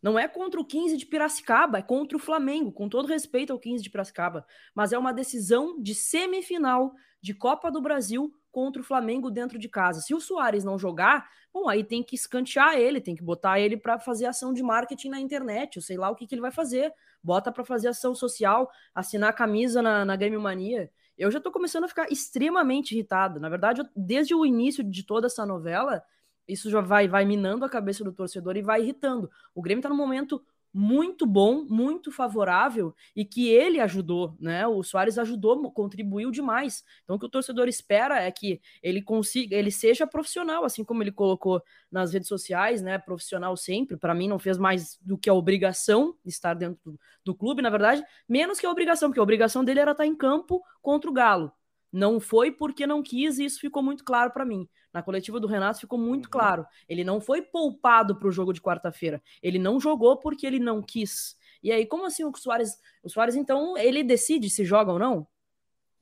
[0.01, 3.59] Não é contra o 15 de Piracicaba, é contra o Flamengo, com todo respeito ao
[3.59, 4.43] 15 de Piracicaba.
[4.73, 9.69] Mas é uma decisão de semifinal de Copa do Brasil contra o Flamengo dentro de
[9.69, 10.01] casa.
[10.01, 13.77] Se o Soares não jogar, bom, aí tem que escantear ele, tem que botar ele
[13.77, 16.51] para fazer ação de marketing na internet, eu sei lá o que, que ele vai
[16.51, 16.93] fazer.
[17.23, 20.91] Bota para fazer ação social, assinar camisa na, na Grêmio Mania.
[21.17, 23.39] Eu já tô começando a ficar extremamente irritado.
[23.39, 26.03] Na verdade, eu, desde o início de toda essa novela,
[26.47, 29.29] isso já vai, vai minando a cabeça do torcedor e vai irritando.
[29.53, 34.65] O Grêmio tá num momento muito bom, muito favorável e que ele ajudou, né?
[34.65, 36.83] O Soares ajudou, contribuiu demais.
[37.03, 41.03] Então o que o torcedor espera é que ele consiga, ele seja profissional, assim como
[41.03, 42.97] ele colocou nas redes sociais, né?
[42.97, 43.97] Profissional sempre.
[43.97, 47.69] Para mim não fez mais do que a obrigação estar dentro do, do clube, na
[47.69, 51.13] verdade, menos que a obrigação, porque a obrigação dele era estar em campo contra o
[51.13, 51.51] Galo.
[51.91, 54.69] Não foi porque não quis e isso ficou muito claro para mim.
[54.93, 56.31] Na coletiva do Renato ficou muito uhum.
[56.31, 56.65] claro.
[56.87, 59.21] Ele não foi poupado para o jogo de quarta-feira.
[59.41, 61.35] Ele não jogou porque ele não quis.
[61.63, 62.77] E aí, como assim o Soares?
[63.03, 65.27] O Soares, então, ele decide se joga ou não?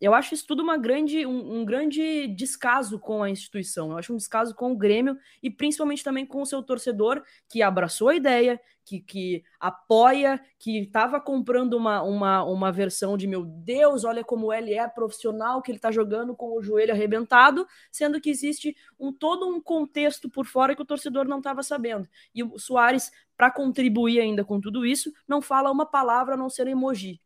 [0.01, 3.91] Eu acho isso tudo uma grande, um, um, grande descaso com a instituição.
[3.91, 7.61] Eu acho um descaso com o Grêmio e principalmente também com o seu torcedor que
[7.61, 13.43] abraçou a ideia, que, que apoia, que estava comprando uma, uma, uma versão de meu
[13.43, 18.21] Deus, olha como ele é profissional, que ele está jogando com o joelho arrebentado, sendo
[18.21, 22.07] que existe um todo um contexto por fora que o torcedor não estava sabendo.
[22.33, 26.49] E o Soares, para contribuir ainda com tudo isso, não fala uma palavra a não
[26.49, 27.19] ser emoji.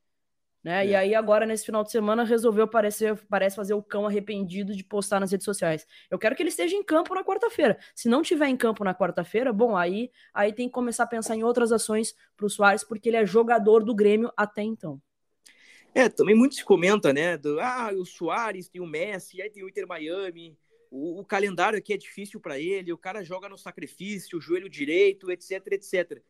[0.63, 0.86] Né?
[0.86, 0.89] É.
[0.89, 4.84] E aí, agora, nesse final de semana, resolveu parecer, parece fazer o cão arrependido de
[4.84, 5.86] postar nas redes sociais.
[6.10, 7.78] Eu quero que ele esteja em campo na quarta-feira.
[7.93, 11.36] Se não tiver em campo na quarta-feira, bom, aí, aí tem que começar a pensar
[11.36, 15.02] em outras ações para o Soares, porque ele é jogador do Grêmio até então.
[15.93, 17.38] É, também muito se comenta, né?
[17.38, 20.58] Do, ah, o Soares tem o Messi, aí tem o Inter Miami.
[20.89, 24.69] O, o calendário aqui é difícil para ele, o cara joga no sacrifício, o joelho
[24.69, 26.21] direito, etc, etc.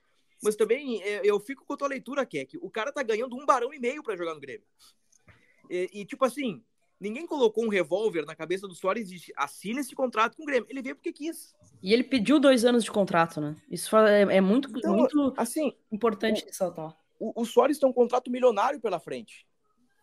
[0.43, 2.57] Mas também é, eu fico com a tua leitura, Keck.
[2.61, 4.65] O cara tá ganhando um barão e meio para jogar no Grêmio.
[5.69, 6.63] E, e, tipo assim,
[6.99, 10.45] ninguém colocou um revólver na cabeça do Soares e disse, assina esse contrato com o
[10.45, 10.67] Grêmio.
[10.69, 11.53] Ele veio porque quis.
[11.81, 13.55] E ele pediu dois anos de contrato, né?
[13.69, 16.95] Isso é, é muito, então, muito assim, importante ressaltar.
[17.19, 19.45] O, o Soares tem um contrato milionário pela frente.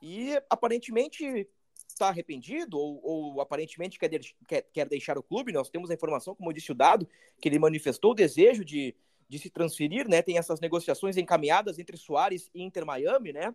[0.03, 1.47] E aparentemente
[1.89, 5.53] está arrependido ou, ou aparentemente quer, de, quer, quer, deixar o clube.
[5.53, 7.07] Nós temos a informação, como eu disse o dado,
[7.41, 8.95] que ele manifestou o desejo de,
[9.31, 10.21] de se transferir, né?
[10.23, 13.55] Tem essas negociações encaminhadas entre Soares e Inter Miami, né?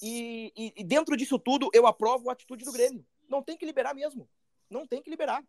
[0.00, 3.04] E, e, e, dentro disso tudo, eu aprovo a atitude do Grêmio.
[3.28, 4.28] Não tem que liberar mesmo.
[4.70, 5.44] Não tem que liberar.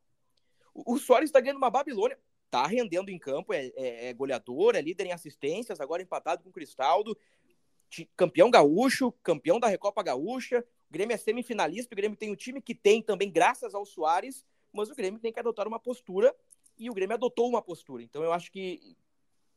[0.73, 2.17] O, o Soares está ganhando uma Babilônia.
[2.49, 6.49] Tá rendendo em campo, é, é, é, goleador, é líder em assistências, agora empatado com
[6.49, 7.15] o Cristaldo.
[8.17, 10.65] Campeão gaúcho, campeão da Recopa Gaúcha.
[10.89, 14.43] O Grêmio é semifinalista, o Grêmio tem o time que tem também, graças ao Soares,
[14.73, 16.35] mas o Grêmio tem que adotar uma postura
[16.79, 18.01] e o Grêmio adotou uma postura.
[18.01, 18.97] Então eu acho que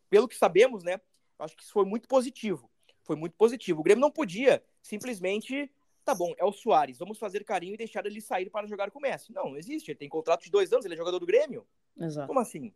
[0.09, 1.01] pelo que sabemos, né?
[1.39, 2.71] Acho que isso foi muito positivo.
[3.03, 3.81] Foi muito positivo.
[3.81, 5.71] O Grêmio não podia simplesmente,
[6.05, 8.99] tá bom, é o Soares, vamos fazer carinho e deixar ele sair para jogar com
[8.99, 9.33] o Messi.
[9.33, 9.91] Não, não existe.
[9.91, 11.67] Ele tem contrato de dois anos, ele é jogador do Grêmio.
[11.99, 12.27] Exato.
[12.27, 12.75] Como assim?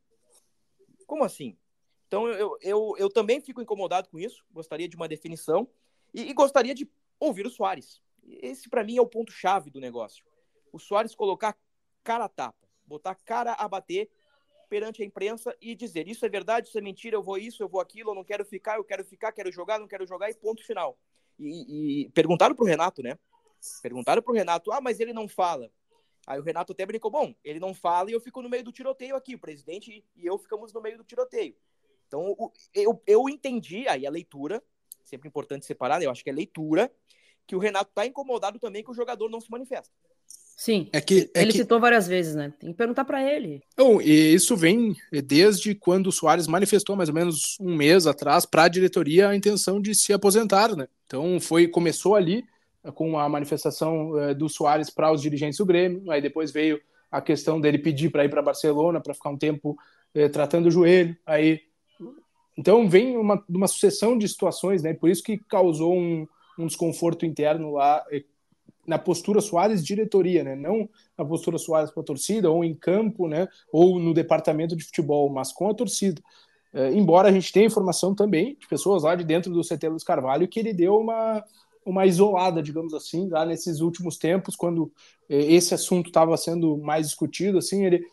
[1.06, 1.56] Como assim?
[2.06, 5.68] Então eu, eu, eu também fico incomodado com isso, gostaria de uma definição.
[6.12, 8.02] E, e gostaria de ouvir o Soares.
[8.26, 10.24] Esse, para mim, é o ponto-chave do negócio.
[10.72, 11.56] O Soares colocar
[12.02, 14.10] cara a tapa, botar cara a bater
[14.68, 17.68] perante a imprensa e dizer isso é verdade, isso é mentira, eu vou isso, eu
[17.68, 20.34] vou aquilo, eu não quero ficar, eu quero ficar, quero jogar, não quero jogar e
[20.34, 20.98] ponto final.
[21.38, 23.18] E, e perguntaram pro Renato, né?
[23.82, 25.70] Perguntaram pro Renato, ah, mas ele não fala.
[26.26, 28.72] Aí o Renato até brincou, bom, ele não fala e eu fico no meio do
[28.72, 31.56] tiroteio aqui, o presidente e eu ficamos no meio do tiroteio.
[32.06, 32.34] Então,
[32.74, 34.62] eu, eu entendi, aí a leitura,
[35.04, 36.06] sempre importante separar, né?
[36.06, 36.92] eu acho que é leitura,
[37.46, 39.94] que o Renato tá incomodado também que o jogador não se manifesta.
[40.58, 40.88] Sim.
[40.92, 41.58] É que, é ele que...
[41.58, 42.52] citou várias vezes, né?
[42.58, 43.62] Tem que perguntar para ele.
[43.76, 48.44] Não, e isso vem desde quando o Soares manifestou mais ou menos um mês atrás
[48.44, 50.88] para a diretoria a intenção de se aposentar, né?
[51.06, 52.44] Então foi começou ali
[52.82, 56.80] eh, com a manifestação é, do Soares para os dirigentes do Grêmio, aí depois veio
[57.08, 59.78] a questão dele pedir para ir para Barcelona para ficar um tempo
[60.12, 61.60] é, tratando o joelho, aí
[62.56, 64.92] então vem uma, uma sucessão de situações, né?
[64.92, 66.26] Por isso que causou um,
[66.58, 68.04] um desconforto interno lá
[68.88, 70.56] na postura Soares diretoria, né?
[70.56, 73.46] Não na postura Soares com a torcida, ou em campo, né?
[73.70, 76.22] Ou no departamento de futebol, mas com a torcida.
[76.72, 80.04] É, embora a gente tenha informação também de pessoas lá de dentro do CT Luiz
[80.04, 81.44] Carvalho que ele deu uma,
[81.84, 84.90] uma isolada, digamos assim, lá nesses últimos tempos, quando
[85.28, 88.06] é, esse assunto estava sendo mais discutido, assim, ele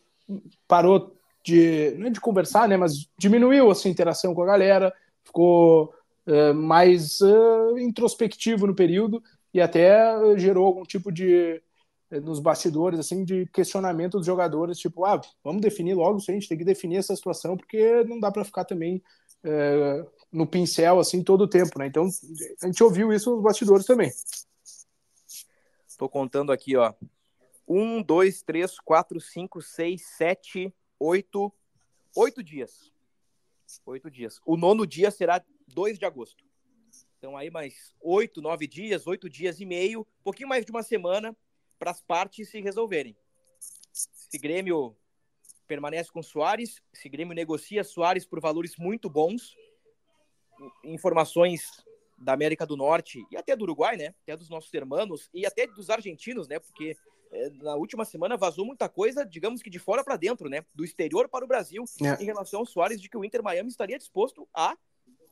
[0.68, 2.76] parou de, não é de conversar, né?
[2.76, 5.94] Mas diminuiu essa interação com a galera, ficou
[6.28, 9.24] é, mais uh, introspectivo no período
[9.56, 11.64] e até gerou algum tipo de
[12.12, 16.34] eh, nos bastidores assim de questionamento dos jogadores tipo ah vamos definir logo isso a
[16.34, 19.02] gente tem que definir essa situação porque não dá para ficar também
[19.46, 21.88] é, no pincel assim todo o tempo né?
[21.88, 22.06] Então
[22.62, 24.12] a gente ouviu isso nos bastidores também.
[25.88, 26.94] Estou contando aqui ó.
[27.66, 31.50] Um dois três quatro cinco seis sete oito
[32.14, 32.92] oito dias.
[33.86, 34.42] Oito dias.
[34.46, 36.46] O nono dia será 2 de agosto
[37.26, 40.84] então aí mais oito, nove dias, oito dias e meio, um pouquinho mais de uma
[40.84, 41.36] semana
[41.80, 43.18] para as partes se resolverem.
[43.92, 44.96] Se Grêmio
[45.68, 49.56] permanece com Soares, se Grêmio negocia Soares por valores muito bons,
[50.84, 51.84] informações
[52.16, 54.14] da América do Norte e até do Uruguai, né?
[54.22, 56.60] Até dos nossos irmãos e até dos argentinos, né?
[56.60, 56.96] Porque
[57.32, 60.64] é, na última semana vazou muita coisa, digamos que de fora para dentro, né?
[60.76, 62.22] Do exterior para o Brasil, é.
[62.22, 64.78] em relação ao Soares, de que o Inter Miami estaria disposto a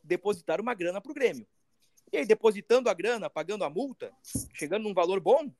[0.03, 1.47] depositar uma grana para o Grêmio.
[2.13, 4.13] E aí, depositando a grana, pagando a multa,
[4.53, 5.51] chegando num valor bom,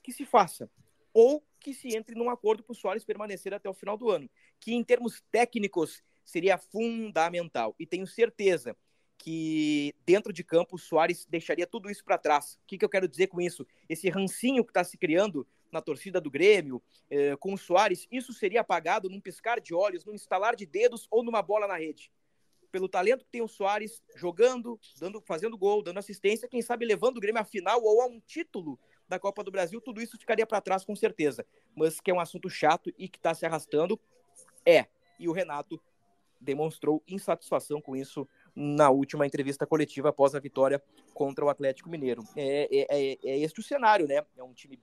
[0.00, 0.70] que se faça.
[1.12, 4.30] Ou que se entre num acordo para o Soares permanecer até o final do ano.
[4.60, 7.74] Que em termos técnicos seria fundamental.
[7.76, 8.76] E tenho certeza
[9.18, 12.54] que dentro de campo o Soares deixaria tudo isso para trás.
[12.62, 13.66] O que, que eu quero dizer com isso?
[13.88, 18.32] Esse rancinho que está se criando na torcida do Grêmio, eh, com o Soares, isso
[18.32, 22.12] seria apagado num piscar de olhos, num instalar de dedos ou numa bola na rede
[22.72, 27.18] pelo talento que tem o Soares jogando, dando, fazendo gol, dando assistência, quem sabe levando
[27.18, 30.46] o Grêmio à final ou a um título da Copa do Brasil, tudo isso ficaria
[30.46, 31.44] para trás com certeza.
[31.76, 34.00] Mas que é um assunto chato e que está se arrastando,
[34.64, 34.86] é.
[35.18, 35.80] E o Renato
[36.40, 40.82] demonstrou insatisfação com isso na última entrevista coletiva após a vitória
[41.14, 42.24] contra o Atlético Mineiro.
[42.34, 44.24] É, é, é, é este o cenário, né?
[44.36, 44.80] É um time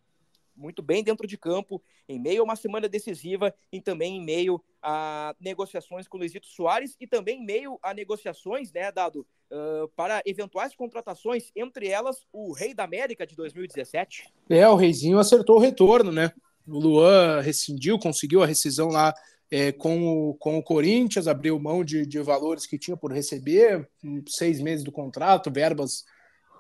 [0.60, 4.62] muito bem dentro de campo, em meio a uma semana decisiva e também em meio
[4.82, 9.88] a negociações com o Luizito Soares e também em meio a negociações, né, Dado, uh,
[9.96, 14.26] para eventuais contratações, entre elas o Rei da América de 2017.
[14.50, 16.32] É, o Reizinho acertou o retorno, né?
[16.68, 19.14] O Luan rescindiu, conseguiu a rescisão lá
[19.52, 23.90] é, com, o, com o Corinthians, abriu mão de, de valores que tinha por receber,
[24.28, 26.06] seis meses do contrato, verbas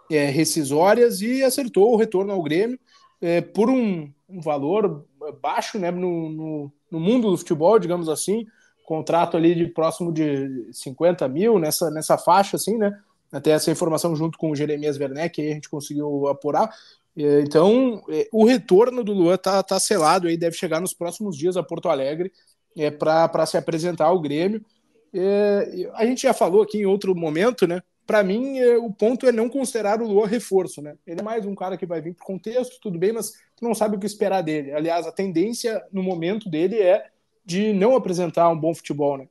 [0.09, 2.79] é, rescisórias e acertou o retorno ao Grêmio
[3.21, 5.05] é, por um, um, valor
[5.41, 8.45] baixo né, no, no, no, mundo do futebol, digamos assim,
[8.85, 12.97] contrato ali de próximo de 50 mil nessa, nessa faixa, assim, né?
[13.31, 16.73] Até essa informação junto com o Jeremias Werneck, aí a gente conseguiu apurar.
[17.15, 21.37] É, então, é, o retorno do Luan tá, tá selado aí, deve chegar nos próximos
[21.37, 22.31] dias a Porto Alegre
[22.77, 24.65] é, para se apresentar ao Grêmio.
[25.13, 27.81] É, a gente já falou aqui em outro momento, né?
[28.09, 30.95] Para mim, é, o ponto é não considerar o Luan reforço, né?
[31.05, 33.75] Ele é mais um cara que vai vir para contexto, tudo bem, mas tu não
[33.75, 34.71] sabe o que esperar dele.
[34.71, 37.05] Aliás, a tendência no momento dele é
[37.45, 39.27] de não apresentar um bom futebol, né?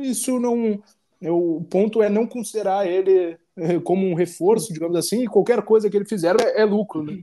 [0.00, 0.82] Isso não.
[1.20, 5.90] O ponto é não considerar ele é, como um reforço, digamos assim, e qualquer coisa
[5.90, 7.18] que ele fizer é, é lucro, né?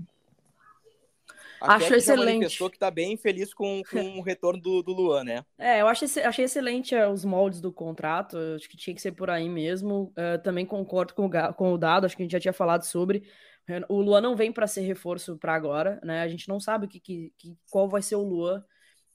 [1.61, 2.43] A acho excelente.
[2.43, 5.45] pessoa que está bem feliz com, com o retorno do, do Luan, né?
[5.57, 8.37] É, eu achei, achei excelente é, os moldes do contrato.
[8.55, 10.13] Acho que tinha que ser por aí mesmo.
[10.17, 12.83] Uh, também concordo com o, com o Dado, acho que a gente já tinha falado
[12.83, 13.23] sobre.
[13.87, 16.21] O Luan não vem para ser reforço para agora, né?
[16.21, 18.63] A gente não sabe que, que, que qual vai ser o Luan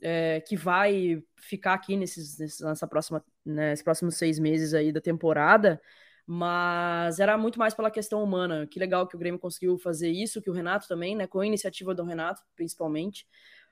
[0.00, 4.92] é, que vai ficar aqui nesses, nesses, nessa próxima, né, nesses próximos seis meses aí
[4.92, 5.80] da temporada.
[6.26, 8.66] Mas era muito mais pela questão humana.
[8.66, 11.26] Que legal que o Grêmio conseguiu fazer isso, que o Renato também, né?
[11.26, 13.26] Com a iniciativa do Renato, principalmente.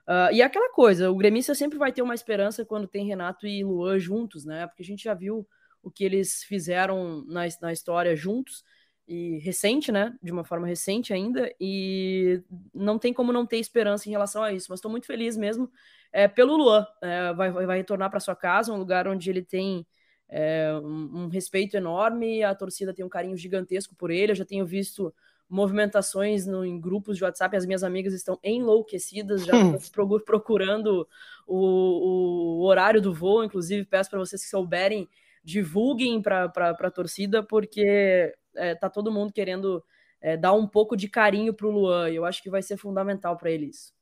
[0.07, 3.65] Uh, e aquela coisa, o gremista sempre vai ter uma esperança quando tem Renato e
[3.65, 4.67] Luan juntos, né?
[4.67, 5.47] Porque a gente já viu
[5.83, 8.65] o que eles fizeram na, na história juntos
[9.07, 10.15] e recente, né?
[10.23, 12.43] De uma forma recente ainda, e
[12.75, 14.67] não tem como não ter esperança em relação a isso.
[14.71, 15.71] Mas estou muito feliz mesmo
[16.13, 16.87] é, pelo Luan.
[17.01, 19.87] É, vai, vai retornar para sua casa, um lugar onde ele tem
[20.35, 24.33] é, um, um, respeito enorme, a torcida tem um carinho gigantesco por ele.
[24.33, 25.15] Eu já tenho visto
[25.47, 29.53] movimentações no, em grupos de WhatsApp, as minhas amigas estão enlouquecidas, já
[30.25, 31.07] procurando
[31.47, 33.45] o, o horário do voo.
[33.45, 35.07] Inclusive, peço para vocês que souberem,
[35.45, 39.85] divulguem para a torcida, porque é, tá todo mundo querendo
[40.19, 42.09] é, dar um pouco de carinho para o Luan.
[42.09, 43.93] E eu acho que vai ser fundamental para ele isso.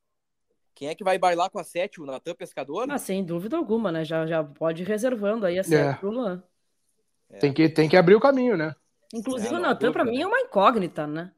[0.81, 2.01] Quem é que vai bailar com a sete?
[2.01, 2.91] O Natan Pescador?
[2.91, 4.03] Ah, sem dúvida alguma, né?
[4.03, 5.93] Já, já pode ir reservando aí a sete é.
[5.93, 6.43] pro Luan.
[7.28, 7.37] É.
[7.37, 8.74] Tem, que, tem que abrir o caminho, né?
[9.12, 11.33] Inclusive, é, o Natan, para mim, é uma incógnita, né?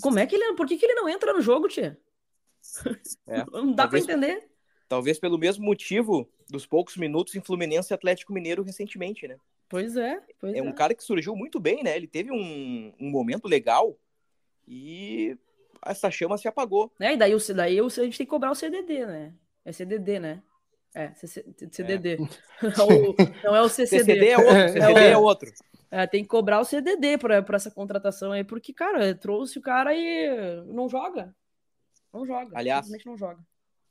[0.00, 0.54] Como é que ele.
[0.54, 1.98] Por que, que ele não entra no jogo, tia?
[3.26, 3.44] É.
[3.50, 4.48] não dá para entender.
[4.88, 9.38] Talvez pelo mesmo motivo dos poucos minutos em Fluminense e Atlético Mineiro recentemente, né?
[9.68, 10.22] Pois é.
[10.38, 11.96] Pois é, é um cara que surgiu muito bem, né?
[11.96, 13.98] Ele teve um, um momento legal
[14.68, 15.36] e
[15.84, 16.92] essa chama se apagou.
[17.00, 19.34] É, e daí, o, daí a gente tem que cobrar o CDD, né?
[19.64, 20.42] É CDD, né?
[20.94, 21.12] É,
[21.70, 22.14] CDD.
[22.14, 22.18] É.
[23.44, 24.04] Não, é o CCD.
[24.04, 24.72] CCD é outro.
[24.72, 25.52] CCD é, é outro.
[25.90, 29.94] É, tem que cobrar o CDD para essa contratação aí, porque, cara, trouxe o cara
[29.94, 31.34] e não joga.
[32.12, 32.50] Não joga.
[32.54, 33.40] Aliás, não joga.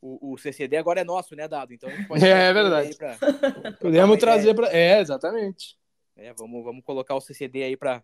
[0.01, 1.73] O, o, CCD agora é nosso, né, Dado?
[1.73, 2.21] Então a gente pode.
[2.25, 2.95] É, é verdade.
[2.95, 3.17] Pra...
[3.81, 4.71] Podemos trazer para.
[4.75, 5.77] É, exatamente.
[6.15, 8.03] É, vamos, vamos colocar o CCD aí para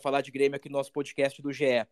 [0.00, 1.86] falar de Grêmio aqui no nosso podcast do GE.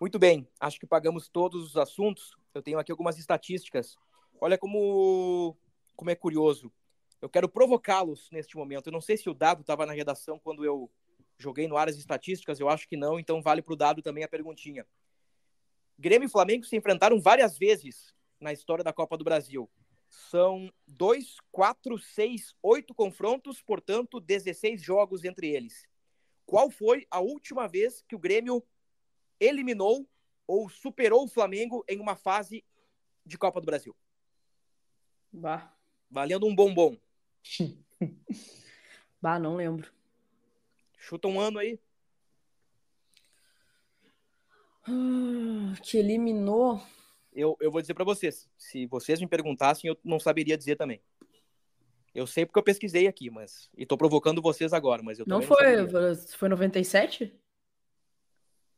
[0.00, 2.34] Muito bem, acho que pagamos todos os assuntos.
[2.54, 3.98] Eu tenho aqui algumas estatísticas.
[4.40, 5.54] Olha como,
[5.94, 6.72] como é curioso.
[7.20, 8.86] Eu quero provocá-los neste momento.
[8.86, 10.90] Eu não sei se o Dado estava na redação quando eu
[11.36, 14.24] joguei no ar as estatísticas, eu acho que não, então vale para o Dado também
[14.24, 14.86] a perguntinha.
[15.98, 19.70] Grêmio e Flamengo se enfrentaram várias vezes na história da Copa do Brasil.
[20.08, 25.86] São dois, quatro, seis, oito confrontos, portanto, 16 jogos entre eles.
[26.46, 28.64] Qual foi a última vez que o Grêmio
[29.40, 30.08] eliminou
[30.46, 32.64] ou superou o Flamengo em uma fase
[33.24, 33.96] de Copa do Brasil?
[35.32, 35.74] Bah.
[36.10, 36.96] Valendo um bombom.
[39.20, 39.90] bah, não lembro.
[40.98, 41.80] Chuta um ano aí.
[44.86, 46.80] Ah, que eliminou
[47.32, 48.48] eu, eu vou dizer para vocês.
[48.56, 51.00] Se vocês me perguntassem, eu não saberia dizer também.
[52.14, 53.70] Eu sei porque eu pesquisei aqui, mas.
[53.76, 55.76] E tô provocando vocês agora, mas eu Não foi.
[55.76, 57.32] Não foi 97?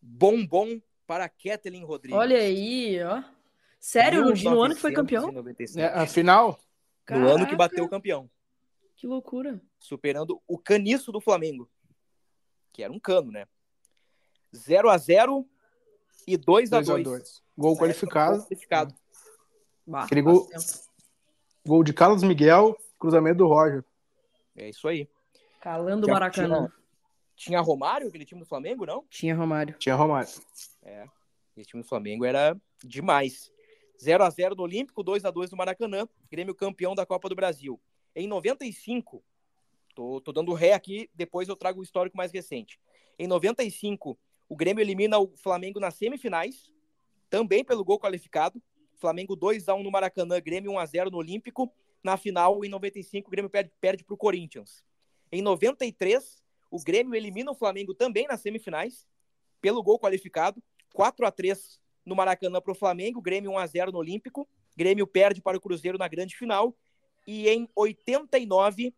[0.02, 2.18] Bombom para Kathleen Rodrigues.
[2.18, 3.22] Olha aí, ó.
[3.78, 5.32] Sério, no ano que foi campeão?
[5.76, 6.60] É, a final?
[7.08, 8.28] No ano que bateu o campeão.
[8.96, 9.60] Que loucura.
[9.78, 11.68] Superando o caniço do Flamengo.
[12.72, 13.46] Que era um cano, né?
[14.54, 15.46] 0 a 0
[16.26, 18.36] e 2 a 2 Gol qualificado.
[18.38, 18.94] Gol qualificado.
[19.86, 20.48] Bah, gol,
[21.66, 23.84] gol de Carlos Miguel, cruzamento do Roger.
[24.56, 25.08] É isso aí.
[25.60, 26.72] Calando o Maracanã.
[27.42, 29.04] Tinha, Romário, aquele time do Flamengo, não?
[29.10, 29.74] Tinha Romário.
[29.76, 30.30] Tinha Romário.
[30.80, 31.08] É.
[31.56, 33.50] Esse time do Flamengo era demais.
[34.00, 36.06] 0 a 0 no Olímpico, 2 a 2 no Maracanã.
[36.30, 37.80] Grêmio campeão da Copa do Brasil.
[38.14, 39.24] Em 95,
[39.92, 42.78] tô, tô dando ré aqui, depois eu trago o histórico mais recente.
[43.18, 44.16] Em 95,
[44.48, 46.72] o Grêmio elimina o Flamengo nas semifinais,
[47.28, 48.62] também pelo gol qualificado.
[48.98, 51.72] Flamengo 2 a 1 no Maracanã, Grêmio 1 a 0 no Olímpico.
[52.04, 54.84] Na final, em 95, o Grêmio perde, perde para o Corinthians.
[55.30, 56.41] Em 93,
[56.72, 59.06] o Grêmio elimina o Flamengo também nas semifinais,
[59.60, 60.62] pelo gol qualificado.
[60.94, 64.48] 4 a 3 no Maracanã para o Flamengo, Grêmio 1 a 0 no Olímpico.
[64.74, 66.74] Grêmio perde para o Cruzeiro na grande final.
[67.26, 68.94] E em 89,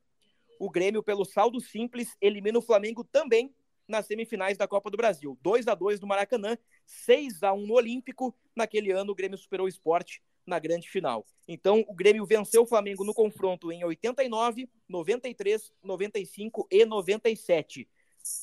[0.60, 3.52] o Grêmio, pelo saldo simples, elimina o Flamengo também
[3.88, 5.36] nas semifinais da Copa do Brasil.
[5.42, 6.56] 2 a 2 no Maracanã,
[6.86, 8.32] 6 a 1 no Olímpico.
[8.54, 11.26] Naquele ano, o Grêmio superou o esporte na grande final.
[11.47, 17.88] Então, o Grêmio venceu o Flamengo no confronto em 89, 93, 95 e 97.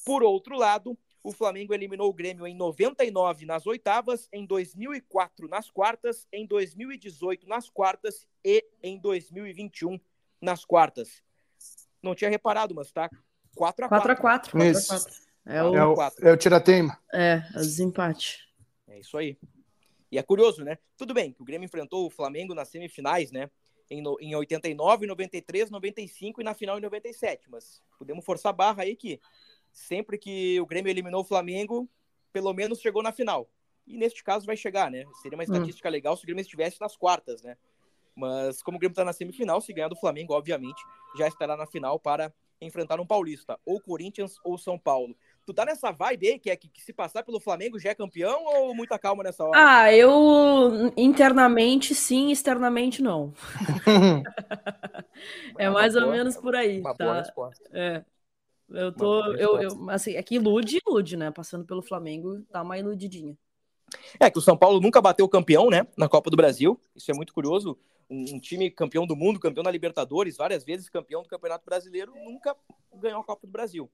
[0.06, 5.70] Por outro lado, o Flamengo eliminou o Grêmio em 99 nas oitavas, em 2004 nas
[5.70, 10.00] quartas, em 2018 nas quartas e em 2021
[10.42, 11.22] nas quartas.
[12.02, 13.10] Não tinha reparado, mas tá
[13.56, 13.90] 4 a 4.
[13.90, 14.52] 4 a 4.
[14.52, 15.32] 4 a 4.
[15.46, 16.98] É o, é o, é o tirateima.
[17.12, 18.48] É, o desempate.
[18.88, 19.38] É isso aí.
[20.12, 20.78] E é curioso, né?
[20.98, 23.50] Tudo bem que o Grêmio enfrentou o Flamengo nas semifinais, né?
[23.90, 27.50] Em, no, em 89, 93, 95 e na final em 97.
[27.50, 29.20] Mas podemos forçar a barra aí que
[29.72, 31.90] sempre que o Grêmio eliminou o Flamengo,
[32.34, 33.50] pelo menos chegou na final.
[33.88, 35.06] E neste caso vai chegar, né?
[35.22, 35.54] Seria uma hum.
[35.54, 35.92] estatística hum.
[35.92, 37.58] legal se o Grêmio estivesse nas quartas, né?
[38.14, 40.84] Mas como o Grêmio está na semifinal, se ganhar do Flamengo, obviamente,
[41.18, 45.16] já estará na final para enfrentar um paulista, ou Corinthians ou São Paulo.
[45.46, 47.96] Tu tá nessa vibe aí, que é que, que, se passar pelo Flamengo já é
[47.96, 49.54] campeão ou muita calma nessa hora?
[49.56, 53.34] Ah, eu internamente sim, externamente não.
[55.58, 56.80] é mais boa, ou menos por aí.
[56.80, 57.06] Uma tá?
[57.06, 57.70] boa resposta.
[57.74, 58.04] É.
[58.70, 59.26] Eu tô.
[59.36, 61.32] Eu, eu, assim, é que ilude, ilude, né?
[61.32, 63.36] Passando pelo Flamengo, dá uma iludidinha.
[64.20, 65.86] É que o São Paulo nunca bateu campeão, né?
[65.98, 66.80] Na Copa do Brasil.
[66.96, 67.78] Isso é muito curioso.
[68.10, 72.14] Um, um, time campeão do mundo, campeão da Libertadores, várias vezes campeão do Campeonato Brasileiro,
[72.26, 72.56] nunca
[72.94, 73.90] ganhou a Copa do Brasil.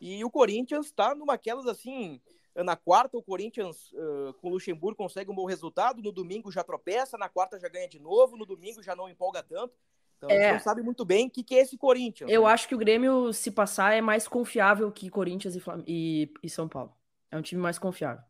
[0.00, 2.20] E o Corinthians está numa aquelas assim.
[2.56, 6.02] Na quarta, o Corinthians uh, com o Luxemburgo consegue um bom resultado.
[6.02, 9.42] No domingo já tropeça, na quarta já ganha de novo, no domingo já não empolga
[9.42, 9.74] tanto.
[10.16, 10.36] Então é.
[10.36, 12.30] a gente não sabe muito bem o que, que é esse Corinthians.
[12.30, 12.48] Eu né?
[12.50, 16.50] acho que o Grêmio, se passar, é mais confiável que Corinthians e, Flam e, e
[16.50, 16.92] São Paulo.
[17.30, 18.22] É um time mais confiável.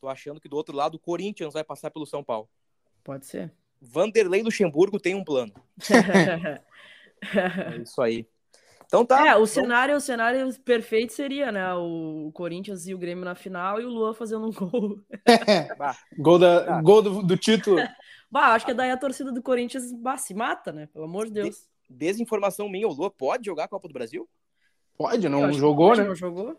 [0.00, 2.48] Tô achando que do outro lado o Corinthians vai passar pelo São Paulo.
[3.02, 3.52] Pode ser.
[3.80, 5.52] Vanderlei Luxemburgo tem um plano.
[7.20, 8.26] é isso aí.
[8.88, 9.28] Então tá.
[9.28, 11.74] É, o cenário, o cenário perfeito seria, né?
[11.74, 14.98] O Corinthians e o Grêmio na final e o Luan fazendo um gol.
[16.18, 17.76] gol da, gol do, do título.
[18.30, 20.86] Bah, acho que daí a torcida do Corinthians bah, se mata, né?
[20.92, 21.66] Pelo amor de Deus.
[21.88, 24.28] Desinformação minha, o Luan pode jogar a Copa do Brasil?
[24.98, 26.04] Pode, não jogou, né?
[26.04, 26.54] Não jogou.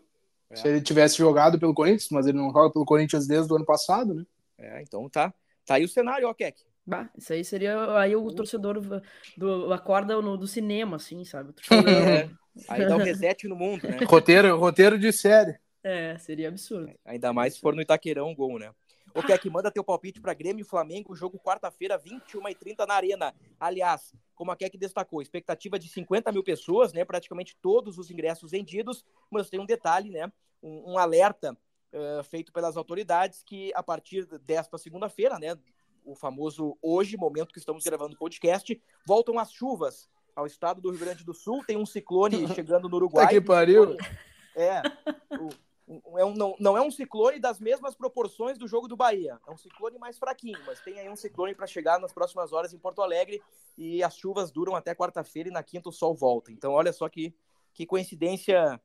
[0.49, 0.55] É.
[0.55, 3.65] Se ele tivesse jogado pelo Corinthians, mas ele não joga pelo Corinthians desde o ano
[3.65, 4.25] passado, né?
[4.57, 5.32] É, então tá.
[5.63, 6.59] Tá aí o cenário, ó, Keck.
[6.86, 8.82] Bah, isso aí seria aí o torcedor
[9.38, 11.53] do, acorda no, do cinema, assim, sabe?
[12.67, 13.99] É, aí dá um reset no mundo, né?
[14.05, 15.57] roteiro, roteiro de série.
[15.84, 16.91] É, seria absurdo.
[17.05, 18.71] Ainda mais se for no Itaquerão gol, né?
[19.13, 23.34] Ô, Keck, manda teu palpite para Grêmio e Flamengo, jogo quarta-feira, 21h30 na Arena.
[23.59, 27.03] Aliás, como a Keck destacou, expectativa de 50 mil pessoas, né?
[27.03, 30.32] Praticamente todos os ingressos vendidos, mas tem um detalhe, né?
[30.61, 31.57] Um, um alerta
[31.93, 35.57] uh, feito pelas autoridades que a partir desta segunda-feira, né?
[36.10, 40.89] O famoso hoje, momento que estamos gravando o podcast, voltam as chuvas ao estado do
[40.89, 41.64] Rio Grande do Sul.
[41.64, 43.28] Tem um ciclone chegando no Uruguai.
[43.28, 43.95] que pariu!
[44.55, 44.82] É.
[45.88, 49.39] O, é um, não, não é um ciclone das mesmas proporções do jogo do Bahia.
[49.47, 52.74] É um ciclone mais fraquinho, mas tem aí um ciclone para chegar nas próximas horas
[52.74, 53.39] em Porto Alegre
[53.78, 56.51] e as chuvas duram até quarta-feira e na quinta o sol volta.
[56.51, 57.36] Então, olha só que,
[57.72, 58.82] que coincidência.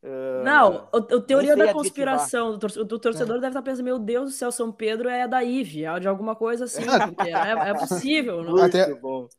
[0.00, 3.40] Uh, não, a, a teoria da conspiração do, torcedor, do torcedor é.
[3.40, 6.36] deve estar pensando: meu Deus do céu, São Pedro é da IVE, é de alguma
[6.36, 8.44] coisa assim, porque é, é possível.
[8.44, 8.62] Não?
[8.62, 8.82] Até,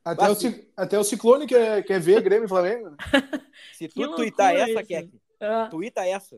[0.04, 0.38] até, o,
[0.76, 2.90] até o ciclone quer, quer ver Grêmio e Flamengo.
[2.90, 2.98] Né?
[3.74, 5.10] Se tu tuitar essa, Keck,
[5.42, 5.70] Uh...
[5.70, 6.36] Tuita essa.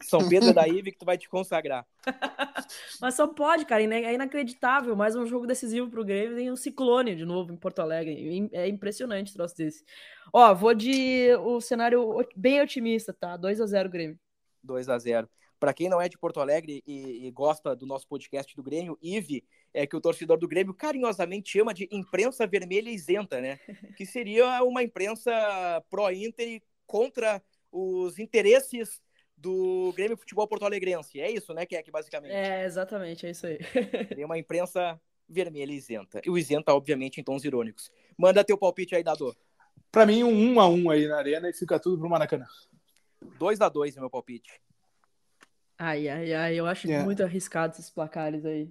[0.00, 1.84] São Pedro é da Ive que tu vai te consagrar.
[3.00, 3.82] Mas só pode, cara.
[3.82, 4.94] É inacreditável.
[4.94, 6.36] Mais um jogo decisivo pro Grêmio.
[6.36, 8.48] Tem um ciclone de novo em Porto Alegre.
[8.52, 9.84] É impressionante o troço desse.
[10.32, 13.36] Ó, vou de o cenário bem otimista, tá?
[13.36, 14.18] 2 a 0 Grêmio.
[14.62, 18.06] 2 a 0 Para quem não é de Porto Alegre e, e, gosta do nosso
[18.06, 19.44] podcast do Grêmio, Ive,
[19.74, 23.58] é que o torcedor do Grêmio carinhosamente chama de imprensa vermelha isenta, né?
[23.96, 25.32] Que seria uma imprensa
[25.90, 27.42] pró-Inter contra
[27.72, 29.00] os interesses
[29.36, 31.20] do Grêmio Futebol Porto Alegrense.
[31.20, 32.32] É isso, né, que é que basicamente.
[32.32, 33.58] É, exatamente, é isso aí.
[34.14, 36.20] Tem uma imprensa vermelha e isenta.
[36.24, 37.90] E o isenta, obviamente, em tons irônicos.
[38.16, 39.34] Manda teu palpite aí, Dado.
[39.90, 42.08] Para mim, um 1 um a 1 um aí na arena e fica tudo pro
[42.08, 42.46] Maracanã.
[43.38, 44.60] 2 a 2 meu palpite.
[45.78, 47.02] Ai, ai, ai, eu acho é.
[47.02, 48.70] muito arriscado esses placares aí.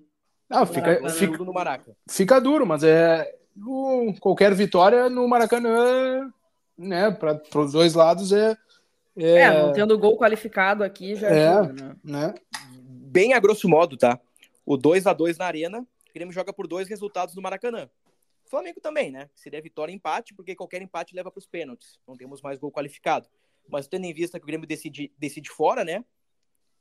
[0.49, 1.95] Não, fica, fica, no Maraca.
[2.09, 3.37] fica duro, mas é
[4.19, 6.31] qualquer vitória no Maracanã,
[6.77, 8.55] né, para os dois lados é
[9.17, 11.95] é, é não tendo gol qualificado aqui já é, é né?
[12.03, 12.33] né?
[12.79, 14.19] Bem a grosso modo, tá?
[14.65, 17.89] O 2 a 2 na Arena, o Grêmio joga por dois resultados no Maracanã.
[18.45, 19.29] Flamengo também, né?
[19.33, 21.99] Seria vitória e empate, porque qualquer empate leva para os pênaltis.
[22.05, 23.29] Não temos mais gol qualificado.
[23.69, 26.03] Mas tendo em vista que o Grêmio decide, decide fora, né?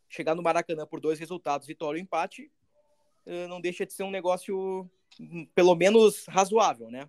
[0.09, 2.51] Chegar no Maracanã por dois resultados, vitória ou empate,
[3.25, 7.09] eh, não deixa de ser um negócio hum, pelo menos razoável, né?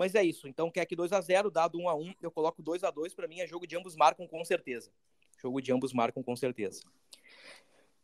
[0.00, 0.48] Mas é isso.
[0.48, 3.12] Então, quer que 2 a 0 dado 1 a 1 eu coloco 2 a 2
[3.12, 4.90] Para mim, é jogo de ambos marcam com certeza.
[5.38, 6.80] Jogo de ambos marcam com certeza.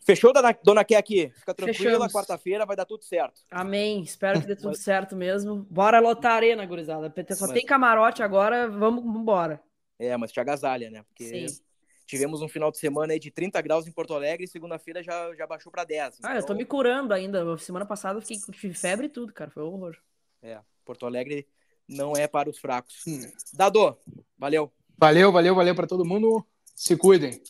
[0.00, 1.30] Fechou, dona, dona aqui?
[1.30, 3.40] Fica tranquila, quarta-feira vai dar tudo certo.
[3.50, 4.02] Amém.
[4.02, 4.82] Espero que dê tudo Mas...
[4.82, 5.66] certo mesmo.
[5.70, 7.10] Bora lotar a arena, gurizada.
[7.34, 7.54] Só Mas...
[7.54, 9.62] tem camarote agora, vamos embora.
[9.98, 11.02] É, mas te agasalha, né?
[11.02, 11.62] Porque Sim.
[12.04, 15.34] tivemos um final de semana aí de 30 graus em Porto Alegre e segunda-feira já,
[15.34, 16.18] já baixou para 10.
[16.18, 16.30] Então...
[16.30, 17.56] Ah, eu tô então me curando ainda.
[17.56, 19.50] Semana passada eu fiquei tive febre e tudo, cara.
[19.50, 19.96] Foi um horror.
[20.42, 21.48] É, Porto Alegre
[21.88, 23.02] não é para os fracos.
[23.06, 23.20] Hum.
[23.52, 23.96] Dado,
[24.38, 24.72] valeu.
[24.98, 26.44] Valeu, valeu, valeu para todo mundo.
[26.74, 27.42] Se cuidem.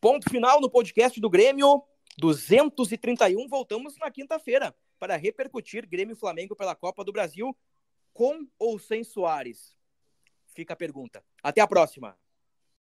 [0.00, 1.82] Ponto final no podcast do Grêmio
[2.18, 3.48] 231.
[3.48, 7.56] Voltamos na quinta-feira para repercutir Grêmio Flamengo pela Copa do Brasil
[8.12, 9.76] com ou sem Soares.
[10.54, 11.22] Fica a pergunta.
[11.42, 12.16] Até a próxima.